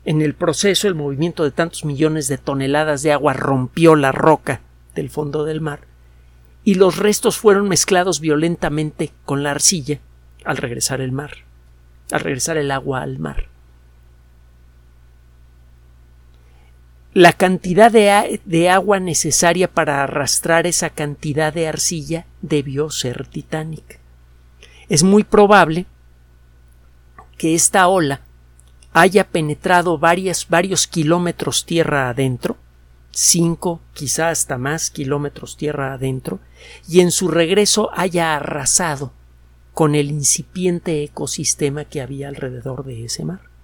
En 0.05 0.23
el 0.23 0.33
proceso 0.33 0.87
el 0.87 0.95
movimiento 0.95 1.43
de 1.43 1.51
tantos 1.51 1.85
millones 1.85 2.27
de 2.27 2.39
toneladas 2.39 3.03
de 3.03 3.11
agua 3.11 3.33
rompió 3.33 3.95
la 3.95 4.11
roca 4.11 4.61
del 4.95 5.11
fondo 5.11 5.45
del 5.45 5.61
mar 5.61 5.81
y 6.63 6.75
los 6.75 6.97
restos 6.97 7.37
fueron 7.37 7.67
mezclados 7.67 8.21
violentamente 8.21 9.11
con 9.23 9.43
la 9.43 9.51
arcilla 9.51 9.99
al 10.45 10.57
regresar 10.57 10.99
el 10.99 11.11
mar, 11.11 11.31
al 12.11 12.21
regresar 12.21 12.57
el 12.57 12.71
agua 12.71 13.03
al 13.03 13.19
mar. 13.19 13.49
La 17.17 17.33
cantidad 17.33 17.91
de, 17.91 18.69
agua 18.69 18.99
necesaria 18.99 19.67
para 19.67 20.03
arrastrar 20.03 20.67
esa 20.67 20.91
cantidad 20.91 21.51
de 21.51 21.67
arcilla 21.67 22.27
debió 22.43 22.91
ser 22.91 23.25
titánica. 23.25 23.97
Es 24.87 25.01
muy 25.01 25.23
probable 25.23 25.87
que 27.35 27.55
esta 27.55 27.87
ola 27.87 28.21
haya 28.93 29.23
penetrado 29.23 29.97
varios 29.97 30.85
kilómetros 30.85 31.65
tierra 31.65 32.09
adentro, 32.09 32.55
cinco, 33.09 33.81
quizá 33.95 34.29
hasta 34.29 34.59
más 34.59 34.91
kilómetros 34.91 35.57
tierra 35.57 35.93
adentro, 35.93 36.39
y 36.87 36.99
en 36.99 37.09
su 37.09 37.29
regreso 37.29 37.89
haya 37.95 38.35
arrasado 38.35 39.11
con 39.73 39.95
el 39.95 40.11
incipiente 40.11 41.03
ecosistema 41.03 41.83
que 41.83 41.99
había 41.99 42.27
alrededor 42.27 42.85
de 42.85 43.05
ese 43.05 43.25
mar. 43.25 43.56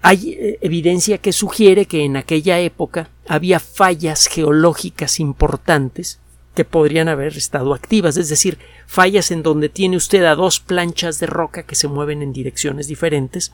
Hay 0.00 0.32
eh, 0.32 0.58
evidencia 0.60 1.18
que 1.18 1.32
sugiere 1.32 1.86
que 1.86 2.04
en 2.04 2.16
aquella 2.16 2.58
época 2.60 3.10
había 3.26 3.60
fallas 3.60 4.26
geológicas 4.26 5.20
importantes 5.20 6.20
que 6.54 6.64
podrían 6.64 7.08
haber 7.08 7.36
estado 7.36 7.74
activas, 7.74 8.16
es 8.16 8.28
decir, 8.28 8.58
fallas 8.86 9.30
en 9.30 9.42
donde 9.42 9.68
tiene 9.68 9.96
usted 9.96 10.24
a 10.24 10.34
dos 10.34 10.60
planchas 10.60 11.20
de 11.20 11.26
roca 11.26 11.62
que 11.62 11.76
se 11.76 11.88
mueven 11.88 12.22
en 12.22 12.32
direcciones 12.32 12.88
diferentes 12.88 13.52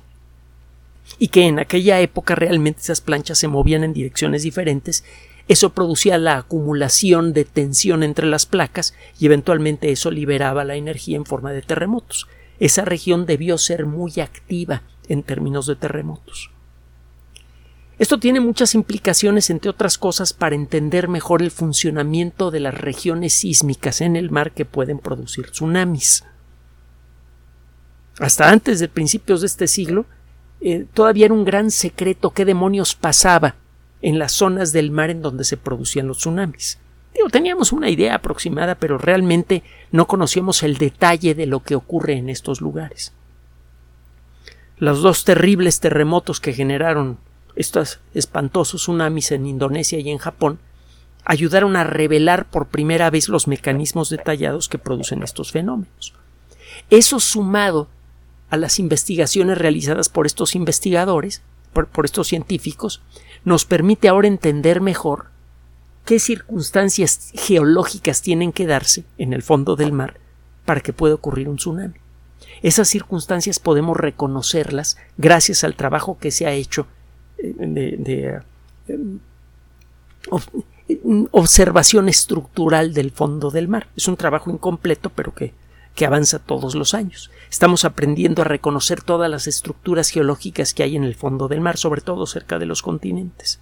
y 1.18 1.28
que 1.28 1.42
en 1.46 1.58
aquella 1.58 2.00
época 2.00 2.34
realmente 2.34 2.80
esas 2.80 3.00
planchas 3.02 3.38
se 3.38 3.48
movían 3.48 3.84
en 3.84 3.92
direcciones 3.92 4.42
diferentes, 4.42 5.04
eso 5.48 5.74
producía 5.74 6.16
la 6.16 6.38
acumulación 6.38 7.34
de 7.34 7.44
tensión 7.44 8.02
entre 8.02 8.26
las 8.26 8.46
placas 8.46 8.94
y 9.20 9.26
eventualmente 9.26 9.92
eso 9.92 10.10
liberaba 10.10 10.64
la 10.64 10.76
energía 10.76 11.18
en 11.18 11.26
forma 11.26 11.52
de 11.52 11.60
terremotos. 11.60 12.26
Esa 12.58 12.86
región 12.86 13.26
debió 13.26 13.58
ser 13.58 13.84
muy 13.84 14.12
activa 14.20 14.82
en 15.08 15.22
términos 15.22 15.66
de 15.66 15.76
terremotos. 15.76 16.50
Esto 17.96 18.18
tiene 18.18 18.40
muchas 18.40 18.74
implicaciones, 18.74 19.50
entre 19.50 19.70
otras 19.70 19.98
cosas, 19.98 20.32
para 20.32 20.56
entender 20.56 21.06
mejor 21.06 21.42
el 21.42 21.52
funcionamiento 21.52 22.50
de 22.50 22.58
las 22.60 22.74
regiones 22.74 23.34
sísmicas 23.34 24.00
en 24.00 24.16
el 24.16 24.30
mar 24.30 24.50
que 24.52 24.64
pueden 24.64 24.98
producir 24.98 25.50
tsunamis. 25.50 26.24
Hasta 28.18 28.50
antes 28.50 28.80
de 28.80 28.88
principios 28.88 29.40
de 29.40 29.46
este 29.46 29.68
siglo, 29.68 30.06
eh, 30.60 30.86
todavía 30.92 31.26
era 31.26 31.34
un 31.34 31.44
gran 31.44 31.70
secreto 31.70 32.30
qué 32.30 32.44
demonios 32.44 32.94
pasaba 32.94 33.54
en 34.02 34.18
las 34.18 34.32
zonas 34.32 34.72
del 34.72 34.90
mar 34.90 35.10
en 35.10 35.22
donde 35.22 35.44
se 35.44 35.56
producían 35.56 36.08
los 36.08 36.18
tsunamis. 36.18 36.78
teníamos 37.30 37.72
una 37.72 37.88
idea 37.88 38.16
aproximada, 38.16 38.74
pero 38.74 38.98
realmente 38.98 39.62
no 39.92 40.06
conocíamos 40.06 40.62
el 40.62 40.78
detalle 40.78 41.34
de 41.34 41.46
lo 41.46 41.60
que 41.62 41.74
ocurre 41.74 42.14
en 42.14 42.28
estos 42.28 42.60
lugares. 42.60 43.12
Los 44.78 45.02
dos 45.02 45.24
terribles 45.24 45.80
terremotos 45.80 46.40
que 46.40 46.52
generaron 46.52 47.18
estos 47.54 48.00
espantosos 48.12 48.82
tsunamis 48.82 49.30
en 49.30 49.46
Indonesia 49.46 49.98
y 50.00 50.10
en 50.10 50.18
Japón 50.18 50.58
ayudaron 51.24 51.76
a 51.76 51.84
revelar 51.84 52.50
por 52.50 52.66
primera 52.66 53.08
vez 53.10 53.28
los 53.28 53.46
mecanismos 53.46 54.10
detallados 54.10 54.68
que 54.68 54.78
producen 54.78 55.22
estos 55.22 55.52
fenómenos. 55.52 56.14
Eso 56.90 57.20
sumado 57.20 57.88
a 58.50 58.56
las 58.56 58.78
investigaciones 58.78 59.58
realizadas 59.58 60.08
por 60.08 60.26
estos 60.26 60.54
investigadores, 60.54 61.42
por, 61.72 61.86
por 61.86 62.04
estos 62.04 62.28
científicos, 62.28 63.00
nos 63.44 63.64
permite 63.64 64.08
ahora 64.08 64.28
entender 64.28 64.80
mejor 64.80 65.26
qué 66.04 66.18
circunstancias 66.18 67.30
geológicas 67.34 68.22
tienen 68.22 68.52
que 68.52 68.66
darse 68.66 69.04
en 69.18 69.32
el 69.32 69.42
fondo 69.42 69.76
del 69.76 69.92
mar 69.92 70.20
para 70.64 70.80
que 70.80 70.92
pueda 70.92 71.14
ocurrir 71.14 71.48
un 71.48 71.56
tsunami. 71.56 71.94
Esas 72.64 72.88
circunstancias 72.88 73.58
podemos 73.58 73.94
reconocerlas 73.94 74.96
gracias 75.18 75.64
al 75.64 75.76
trabajo 75.76 76.16
que 76.18 76.30
se 76.30 76.46
ha 76.46 76.52
hecho 76.52 76.86
eh, 77.36 77.54
de, 77.58 78.40
eh, 78.88 78.98
observación 81.30 82.08
estructural 82.08 82.94
del 82.94 83.10
fondo 83.10 83.50
del 83.50 83.68
mar. 83.68 83.88
Es 83.98 84.08
un 84.08 84.16
trabajo 84.16 84.50
incompleto, 84.50 85.10
pero 85.10 85.34
que, 85.34 85.52
que 85.94 86.06
avanza 86.06 86.38
todos 86.38 86.74
los 86.74 86.94
años. 86.94 87.30
Estamos 87.50 87.84
aprendiendo 87.84 88.40
a 88.40 88.46
reconocer 88.46 89.02
todas 89.02 89.30
las 89.30 89.46
estructuras 89.46 90.08
geológicas 90.08 90.72
que 90.72 90.84
hay 90.84 90.96
en 90.96 91.04
el 91.04 91.16
fondo 91.16 91.48
del 91.48 91.60
mar, 91.60 91.76
sobre 91.76 92.00
todo 92.00 92.24
cerca 92.24 92.58
de 92.58 92.64
los 92.64 92.80
continentes. 92.80 93.60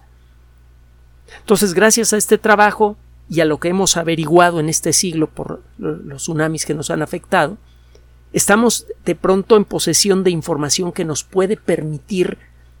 Entonces, 1.41 1.73
gracias 1.73 2.13
a 2.13 2.17
este 2.17 2.37
trabajo 2.37 2.95
y 3.29 3.41
a 3.41 3.45
lo 3.45 3.59
que 3.59 3.67
hemos 3.67 3.97
averiguado 3.97 4.61
en 4.61 4.69
este 4.69 4.93
siglo 4.93 5.27
por 5.27 5.61
los 5.77 6.21
tsunamis 6.21 6.65
que 6.65 6.73
nos 6.73 6.89
han 6.89 7.01
afectado, 7.01 7.57
estamos 8.33 8.87
de 9.05 9.15
pronto 9.15 9.55
en 9.55 9.65
posesión 9.65 10.23
de 10.23 10.31
información 10.31 10.91
que 10.91 11.05
nos 11.05 11.23
puede 11.23 11.55
permitir 11.55 12.37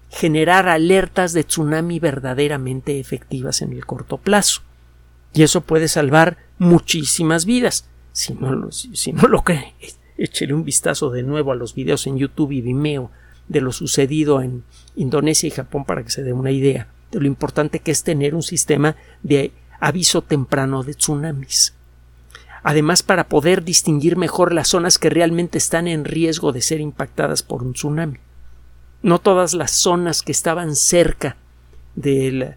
generar 0.09 0.67
alertas 0.67 1.33
de 1.33 1.43
tsunami 1.43 1.99
verdaderamente 1.99 2.99
efectivas 2.99 3.61
en 3.61 3.73
el 3.73 3.85
corto 3.85 4.17
plazo. 4.17 4.61
Y 5.33 5.41
eso 5.41 5.61
puede 5.61 5.87
salvar 5.87 6.37
muchísimas 6.59 7.45
vidas. 7.45 7.85
Si 8.11 8.33
no 8.33 8.53
lo, 8.53 8.71
si, 8.71 9.11
no 9.11 9.27
lo 9.27 9.43
cree, 9.43 9.73
échele 10.17 10.53
un 10.53 10.63
vistazo 10.63 11.09
de 11.09 11.23
nuevo 11.23 11.51
a 11.51 11.55
los 11.55 11.73
videos 11.73 12.05
en 12.05 12.17
YouTube 12.17 12.51
y 12.51 12.61
Vimeo 12.61 13.09
de 13.47 13.61
lo 13.61 13.71
sucedido 13.71 14.41
en 14.41 14.63
Indonesia 14.95 15.47
y 15.47 15.51
Japón 15.51 15.85
para 15.85 16.03
que 16.03 16.11
se 16.11 16.23
dé 16.23 16.31
una 16.31 16.51
idea 16.51 16.87
de 17.11 17.19
lo 17.19 17.27
importante 17.27 17.79
que 17.79 17.91
es 17.91 18.03
tener 18.03 18.35
un 18.35 18.43
sistema 18.43 18.95
de 19.21 19.51
aviso 19.79 20.21
temprano 20.21 20.83
de 20.83 20.93
tsunamis. 20.93 21.73
Además, 22.63 23.03
para 23.03 23.27
poder 23.27 23.63
distinguir 23.63 24.15
mejor 24.15 24.53
las 24.53 24.69
zonas 24.69 24.97
que 24.97 25.09
realmente 25.09 25.57
están 25.57 25.87
en 25.87 26.05
riesgo 26.05 26.53
de 26.53 26.61
ser 26.61 26.79
impactadas 26.79 27.43
por 27.43 27.61
un 27.61 27.73
tsunami. 27.73 28.17
No 29.01 29.19
todas 29.19 29.53
las 29.53 29.71
zonas 29.71 30.21
que 30.21 30.31
estaban 30.31 30.77
cerca 30.77 31.35
del, 31.95 32.55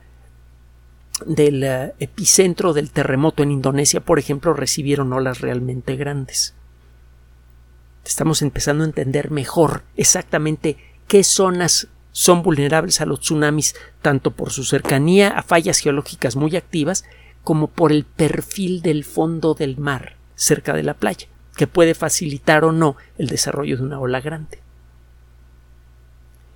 del 1.26 1.64
eh, 1.64 1.94
epicentro 1.98 2.72
del 2.72 2.90
terremoto 2.90 3.42
en 3.42 3.50
Indonesia, 3.50 4.00
por 4.00 4.20
ejemplo, 4.20 4.54
recibieron 4.54 5.12
olas 5.12 5.40
realmente 5.40 5.96
grandes. 5.96 6.54
Estamos 8.04 8.42
empezando 8.42 8.84
a 8.84 8.86
entender 8.86 9.32
mejor 9.32 9.82
exactamente 9.96 10.76
qué 11.08 11.24
zonas 11.24 11.88
son 12.12 12.42
vulnerables 12.42 13.00
a 13.00 13.06
los 13.06 13.20
tsunamis, 13.20 13.74
tanto 14.00 14.30
por 14.30 14.52
su 14.52 14.62
cercanía 14.62 15.28
a 15.28 15.42
fallas 15.42 15.80
geológicas 15.80 16.36
muy 16.36 16.56
activas, 16.56 17.04
como 17.46 17.68
por 17.68 17.92
el 17.92 18.04
perfil 18.04 18.82
del 18.82 19.04
fondo 19.04 19.54
del 19.54 19.78
mar 19.78 20.16
cerca 20.34 20.72
de 20.72 20.82
la 20.82 20.94
playa, 20.94 21.28
que 21.54 21.68
puede 21.68 21.94
facilitar 21.94 22.64
o 22.64 22.72
no 22.72 22.96
el 23.18 23.28
desarrollo 23.28 23.76
de 23.76 23.84
una 23.84 24.00
ola 24.00 24.20
grande. 24.20 24.58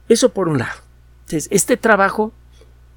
Eso 0.09 0.31
por 0.31 0.49
un 0.49 0.59
lado. 0.59 0.81
este 1.29 1.77
trabajo 1.77 2.33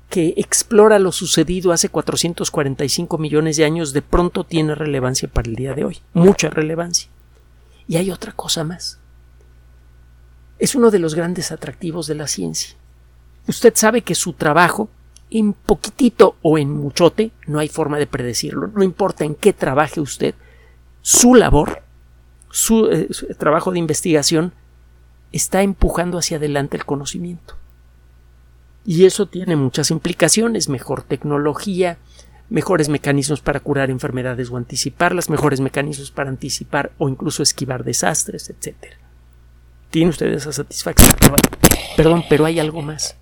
que 0.09 0.33
explora 0.37 0.97
lo 0.97 1.11
sucedido 1.11 1.71
hace 1.71 1.87
445 1.87 3.19
millones 3.19 3.57
de 3.57 3.65
años 3.65 3.93
de 3.93 4.01
pronto 4.01 4.43
tiene 4.43 4.73
relevancia 4.73 5.29
para 5.29 5.47
el 5.47 5.55
día 5.55 5.75
de 5.75 5.85
hoy, 5.85 5.99
mucha 6.13 6.49
relevancia. 6.49 7.11
Y 7.87 7.97
hay 7.97 8.09
otra 8.09 8.31
cosa 8.31 8.63
más. 8.63 8.97
Es 10.57 10.73
uno 10.73 10.89
de 10.89 10.97
los 10.97 11.13
grandes 11.13 11.51
atractivos 11.51 12.07
de 12.07 12.15
la 12.15 12.25
ciencia. 12.25 12.75
Usted 13.47 13.73
sabe 13.75 14.01
que 14.01 14.15
su 14.15 14.33
trabajo, 14.33 14.89
en 15.33 15.53
poquitito 15.53 16.35
o 16.43 16.57
en 16.59 16.71
muchote, 16.71 17.31
no 17.47 17.59
hay 17.59 17.67
forma 17.67 17.97
de 17.97 18.05
predecirlo. 18.07 18.67
No 18.67 18.83
importa 18.83 19.25
en 19.25 19.33
qué 19.33 19.51
trabaje 19.51 19.99
usted, 19.99 20.35
su 21.01 21.33
labor, 21.33 21.81
su, 22.51 22.87
eh, 22.87 23.07
su 23.09 23.27
trabajo 23.33 23.71
de 23.71 23.79
investigación, 23.79 24.53
está 25.31 25.63
empujando 25.63 26.19
hacia 26.19 26.37
adelante 26.37 26.77
el 26.77 26.85
conocimiento. 26.85 27.55
Y 28.85 29.05
eso 29.05 29.25
tiene 29.25 29.55
muchas 29.55 29.89
implicaciones, 29.89 30.69
mejor 30.69 31.01
tecnología, 31.01 31.97
mejores 32.49 32.89
mecanismos 32.89 33.41
para 33.41 33.59
curar 33.59 33.89
enfermedades 33.89 34.51
o 34.51 34.57
anticiparlas, 34.57 35.31
mejores 35.31 35.61
mecanismos 35.61 36.11
para 36.11 36.29
anticipar 36.29 36.91
o 36.99 37.09
incluso 37.09 37.41
esquivar 37.41 37.83
desastres, 37.83 38.51
etc. 38.51 38.75
Tiene 39.89 40.11
usted 40.11 40.27
esa 40.27 40.51
satisfacción. 40.51 41.09
Perdón, 41.97 42.23
pero 42.29 42.45
hay 42.45 42.59
algo 42.59 42.83
más. 42.83 43.17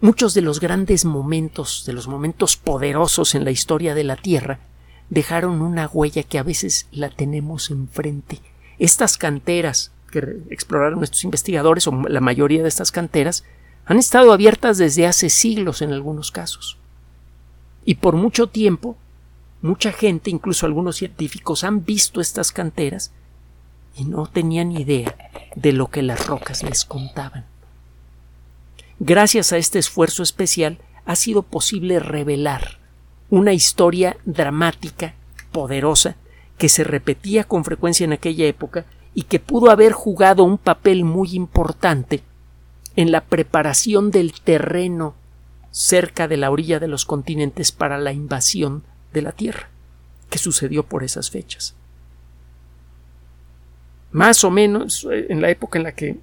Muchos 0.00 0.34
de 0.34 0.42
los 0.42 0.60
grandes 0.60 1.06
momentos, 1.06 1.84
de 1.86 1.94
los 1.94 2.06
momentos 2.06 2.58
poderosos 2.58 3.34
en 3.34 3.44
la 3.44 3.50
historia 3.50 3.94
de 3.94 4.04
la 4.04 4.16
Tierra, 4.16 4.60
dejaron 5.08 5.62
una 5.62 5.86
huella 5.86 6.22
que 6.22 6.38
a 6.38 6.42
veces 6.42 6.86
la 6.90 7.08
tenemos 7.08 7.70
enfrente. 7.70 8.42
Estas 8.78 9.16
canteras 9.16 9.92
que 10.10 10.18
exploraron 10.50 11.02
estos 11.02 11.24
investigadores, 11.24 11.86
o 11.86 11.92
la 12.08 12.20
mayoría 12.20 12.62
de 12.62 12.68
estas 12.68 12.92
canteras, 12.92 13.44
han 13.86 13.98
estado 13.98 14.34
abiertas 14.34 14.76
desde 14.76 15.06
hace 15.06 15.30
siglos 15.30 15.80
en 15.80 15.92
algunos 15.92 16.30
casos. 16.30 16.76
Y 17.86 17.94
por 17.94 18.16
mucho 18.16 18.48
tiempo, 18.48 18.98
mucha 19.62 19.92
gente, 19.92 20.28
incluso 20.28 20.66
algunos 20.66 20.96
científicos, 20.96 21.64
han 21.64 21.86
visto 21.86 22.20
estas 22.20 22.52
canteras 22.52 23.12
y 23.96 24.04
no 24.04 24.26
tenían 24.26 24.72
idea 24.72 25.16
de 25.54 25.72
lo 25.72 25.86
que 25.86 26.02
las 26.02 26.26
rocas 26.26 26.62
les 26.62 26.84
contaban. 26.84 27.46
Gracias 28.98 29.52
a 29.52 29.58
este 29.58 29.78
esfuerzo 29.78 30.22
especial 30.22 30.78
ha 31.04 31.16
sido 31.16 31.42
posible 31.42 32.00
revelar 32.00 32.78
una 33.28 33.52
historia 33.52 34.16
dramática, 34.24 35.14
poderosa, 35.52 36.16
que 36.58 36.68
se 36.68 36.84
repetía 36.84 37.44
con 37.44 37.64
frecuencia 37.64 38.04
en 38.04 38.12
aquella 38.12 38.46
época 38.46 38.86
y 39.14 39.24
que 39.24 39.38
pudo 39.40 39.70
haber 39.70 39.92
jugado 39.92 40.44
un 40.44 40.58
papel 40.58 41.04
muy 41.04 41.34
importante 41.34 42.22
en 42.96 43.12
la 43.12 43.24
preparación 43.24 44.10
del 44.10 44.32
terreno 44.32 45.14
cerca 45.70 46.26
de 46.26 46.38
la 46.38 46.50
orilla 46.50 46.80
de 46.80 46.88
los 46.88 47.04
continentes 47.04 47.72
para 47.72 47.98
la 47.98 48.12
invasión 48.12 48.82
de 49.12 49.20
la 49.20 49.32
Tierra, 49.32 49.68
que 50.30 50.38
sucedió 50.38 50.84
por 50.84 51.04
esas 51.04 51.30
fechas. 51.30 51.74
Más 54.12 54.42
o 54.44 54.50
menos 54.50 55.06
eh, 55.10 55.26
en 55.28 55.42
la 55.42 55.50
época 55.50 55.78
en 55.78 55.84
la 55.84 55.92
que 55.92 56.18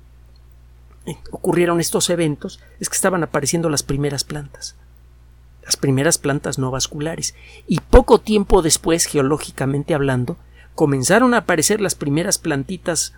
ocurrieron 1.31 1.79
estos 1.79 2.09
eventos 2.09 2.59
es 2.79 2.89
que 2.89 2.95
estaban 2.95 3.23
apareciendo 3.23 3.69
las 3.69 3.83
primeras 3.83 4.23
plantas, 4.23 4.75
las 5.63 5.77
primeras 5.77 6.17
plantas 6.17 6.57
no 6.57 6.71
vasculares, 6.71 7.35
y 7.67 7.79
poco 7.79 8.19
tiempo 8.19 8.61
después, 8.61 9.05
geológicamente 9.05 9.93
hablando, 9.93 10.37
comenzaron 10.75 11.33
a 11.33 11.39
aparecer 11.39 11.81
las 11.81 11.95
primeras 11.95 12.37
plantitas 12.37 13.13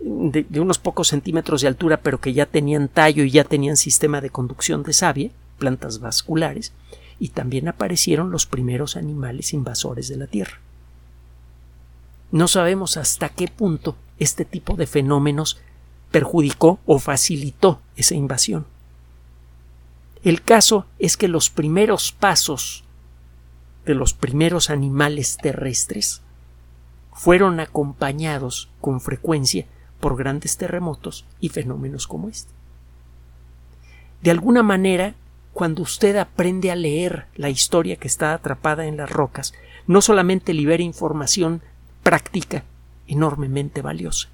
de, 0.00 0.60
unos 0.60 0.78
pocos 0.78 1.08
centímetros 1.08 1.60
de 1.60 1.68
altura, 1.68 1.98
pero 1.98 2.20
que 2.20 2.32
ya 2.32 2.46
tenían 2.46 2.88
tallo 2.88 3.24
y 3.24 3.30
ya 3.30 3.44
tenían 3.44 3.76
sistema 3.76 4.20
de 4.20 4.30
conducción 4.30 4.82
de 4.82 4.92
savia, 4.92 5.30
plantas 5.58 6.00
vasculares, 6.00 6.72
y 7.18 7.28
también 7.28 7.68
aparecieron 7.68 8.30
los 8.30 8.46
primeros 8.46 8.96
animales 8.96 9.52
invasores 9.52 10.08
de 10.08 10.16
la 10.16 10.26
Tierra. 10.26 10.58
No 12.32 12.48
sabemos 12.48 12.96
hasta 12.96 13.28
qué 13.28 13.48
punto 13.48 13.96
este 14.18 14.44
tipo 14.44 14.76
de 14.76 14.86
fenómenos 14.86 15.60
perjudicó 16.10 16.80
o 16.86 16.98
facilitó 16.98 17.80
esa 17.96 18.14
invasión. 18.14 18.66
El 20.22 20.42
caso 20.42 20.86
es 20.98 21.16
que 21.16 21.28
los 21.28 21.50
primeros 21.50 22.12
pasos 22.12 22.84
de 23.86 23.94
los 23.94 24.12
primeros 24.12 24.70
animales 24.70 25.38
terrestres 25.40 26.22
fueron 27.12 27.60
acompañados 27.60 28.68
con 28.80 29.00
frecuencia 29.00 29.66
por 29.98 30.16
grandes 30.16 30.56
terremotos 30.56 31.26
y 31.40 31.48
fenómenos 31.48 32.06
como 32.06 32.28
este. 32.28 32.52
De 34.22 34.30
alguna 34.30 34.62
manera, 34.62 35.14
cuando 35.52 35.82
usted 35.82 36.16
aprende 36.16 36.70
a 36.70 36.76
leer 36.76 37.26
la 37.34 37.50
historia 37.50 37.96
que 37.96 38.08
está 38.08 38.34
atrapada 38.34 38.86
en 38.86 38.96
las 38.96 39.10
rocas, 39.10 39.54
no 39.86 40.02
solamente 40.02 40.54
libera 40.54 40.82
información 40.82 41.62
práctica 42.02 42.64
enormemente 43.06 43.82
valiosa, 43.82 44.28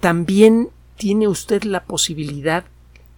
también 0.00 0.70
tiene 0.96 1.28
usted 1.28 1.62
la 1.64 1.84
posibilidad 1.84 2.64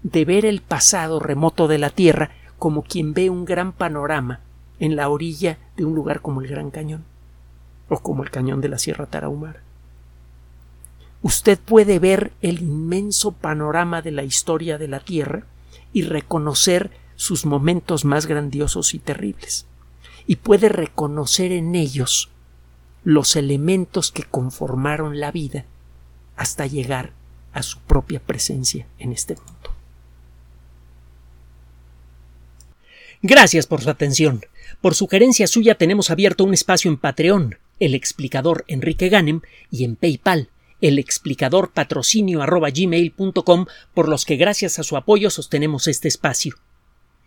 de 0.03 0.25
ver 0.25 0.45
el 0.45 0.61
pasado 0.61 1.21
remoto 1.21 1.69
de 1.69 1.79
la 1.79 1.91
Tierra 1.91 2.33
como 2.59 2.83
quien 2.83 3.15
ve 3.15 3.31
un 3.31 3.45
gran 3.45 3.73
panorama 3.73 4.41
en 4.81 4.97
la 4.97 5.09
orilla 5.09 5.59
de 5.77 5.85
un 5.85 5.95
lugar 5.95 6.21
como 6.21 6.41
el 6.41 6.49
Gran 6.49 6.71
Cañón 6.71 7.05
o 7.89 8.01
como 8.01 8.25
el 8.25 8.31
Cañón 8.31 8.61
de 8.61 8.69
la 8.69 8.79
Sierra 8.79 9.07
Tarahumara. 9.07 9.63
Usted 11.23 11.59
puede 11.59 12.01
ver 12.01 12.33
el 12.43 12.63
inmenso 12.63 13.31
panorama 13.31 14.03
de 14.03 14.11
la 14.11 14.25
historia 14.25 14.77
de 14.77 14.89
la 14.89 14.99
Tierra 14.99 15.45
y 15.93 16.03
reconocer 16.03 16.91
sus 17.15 17.47
momentos 17.47 18.05
más 18.05 18.27
grandiosos 18.27 18.95
y 18.95 18.99
terribles, 18.99 19.67
y 20.27 20.37
puede 20.37 20.69
reconocer 20.69 21.53
en 21.53 21.77
ellos 21.77 22.31
los 23.05 23.37
elementos 23.37 24.11
que 24.11 24.25
conformaron 24.25 25.21
la 25.21 25.31
vida 25.31 25.65
hasta 26.37 26.67
llegar 26.67 27.13
a 27.53 27.63
su 27.63 27.79
propia 27.81 28.21
presencia 28.21 28.87
en 28.99 29.13
este 29.13 29.35
mundo. 29.35 29.53
Gracias 33.23 33.67
por 33.67 33.81
su 33.81 33.91
atención. 33.91 34.45
Por 34.81 34.95
sugerencia 34.95 35.47
suya 35.47 35.77
tenemos 35.77 36.11
abierto 36.11 36.45
un 36.45 36.55
espacio 36.55 36.91
en 36.91 36.97
Patreon, 36.97 37.59
el 37.79 37.95
explicador 37.95 38.65
Enrique 38.67 39.09
Ganem, 39.09 39.43
y 39.71 39.85
en 39.85 39.95
PayPal, 39.95 40.49
el 40.81 40.99
explicador 40.99 41.71
patrocinio 41.71 42.41
por 43.95 44.09
los 44.09 44.25
que 44.25 44.37
gracias 44.37 44.79
a 44.81 44.83
su 44.83 44.97
apoyo 44.97 45.31
sostenemos 45.31 45.87
este 45.87 46.09
espacio. 46.09 46.57